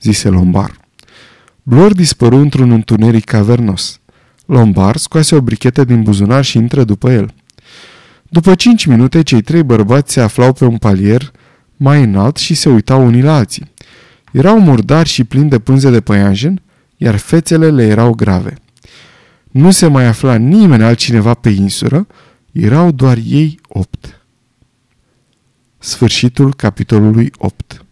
zise 0.00 0.28
Lombar. 0.28 0.85
Blor 1.68 1.92
dispăru 1.92 2.36
într-un 2.36 2.70
întuneric 2.70 3.24
cavernos. 3.24 4.00
Lombar 4.46 4.96
scoase 4.96 5.34
o 5.34 5.40
brichetă 5.40 5.84
din 5.84 6.02
buzunar 6.02 6.44
și 6.44 6.56
intră 6.56 6.84
după 6.84 7.10
el. 7.10 7.34
După 8.28 8.54
cinci 8.54 8.84
minute, 8.84 9.22
cei 9.22 9.42
trei 9.42 9.62
bărbați 9.62 10.12
se 10.12 10.20
aflau 10.20 10.52
pe 10.52 10.64
un 10.64 10.76
palier 10.76 11.32
mai 11.76 12.02
înalt 12.02 12.36
și 12.36 12.54
se 12.54 12.68
uitau 12.68 13.06
unii 13.06 13.22
la 13.22 13.36
alții. 13.36 13.70
Erau 14.32 14.60
murdari 14.60 15.08
și 15.08 15.24
plini 15.24 15.48
de 15.48 15.58
pânze 15.58 15.90
de 15.90 16.00
păianjen, 16.00 16.62
iar 16.96 17.16
fețele 17.16 17.70
le 17.70 17.86
erau 17.86 18.14
grave. 18.14 18.54
Nu 19.50 19.70
se 19.70 19.86
mai 19.86 20.06
afla 20.06 20.34
nimeni 20.34 20.82
altcineva 20.82 21.34
pe 21.34 21.48
insulă, 21.48 22.06
erau 22.52 22.90
doar 22.90 23.18
ei 23.24 23.60
opt. 23.68 24.26
Sfârșitul 25.78 26.54
capitolului 26.54 27.32
8 27.38 27.85